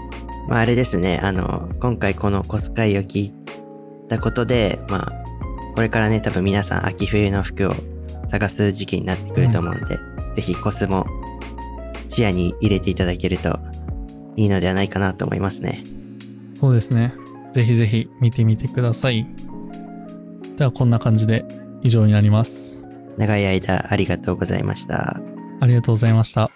[0.49, 3.33] まあ、あれですね、あの、今回このコス会を聞い
[4.09, 5.13] たことで、まあ、
[5.75, 7.73] これからね、多分皆さん秋冬の服を
[8.29, 9.99] 探す時期になってくると思うんで、
[10.35, 11.07] ぜひコスも
[12.09, 13.59] 視野に入れていただけると
[14.37, 15.83] いいのではないかなと思いますね。
[16.59, 17.15] そうですね。
[17.53, 19.27] ぜひぜひ見てみてください。
[20.57, 21.45] ではこんな感じで
[21.83, 22.83] 以上になります。
[23.19, 25.21] 長い間ありがとうございました。
[25.61, 26.51] ありがとうございました。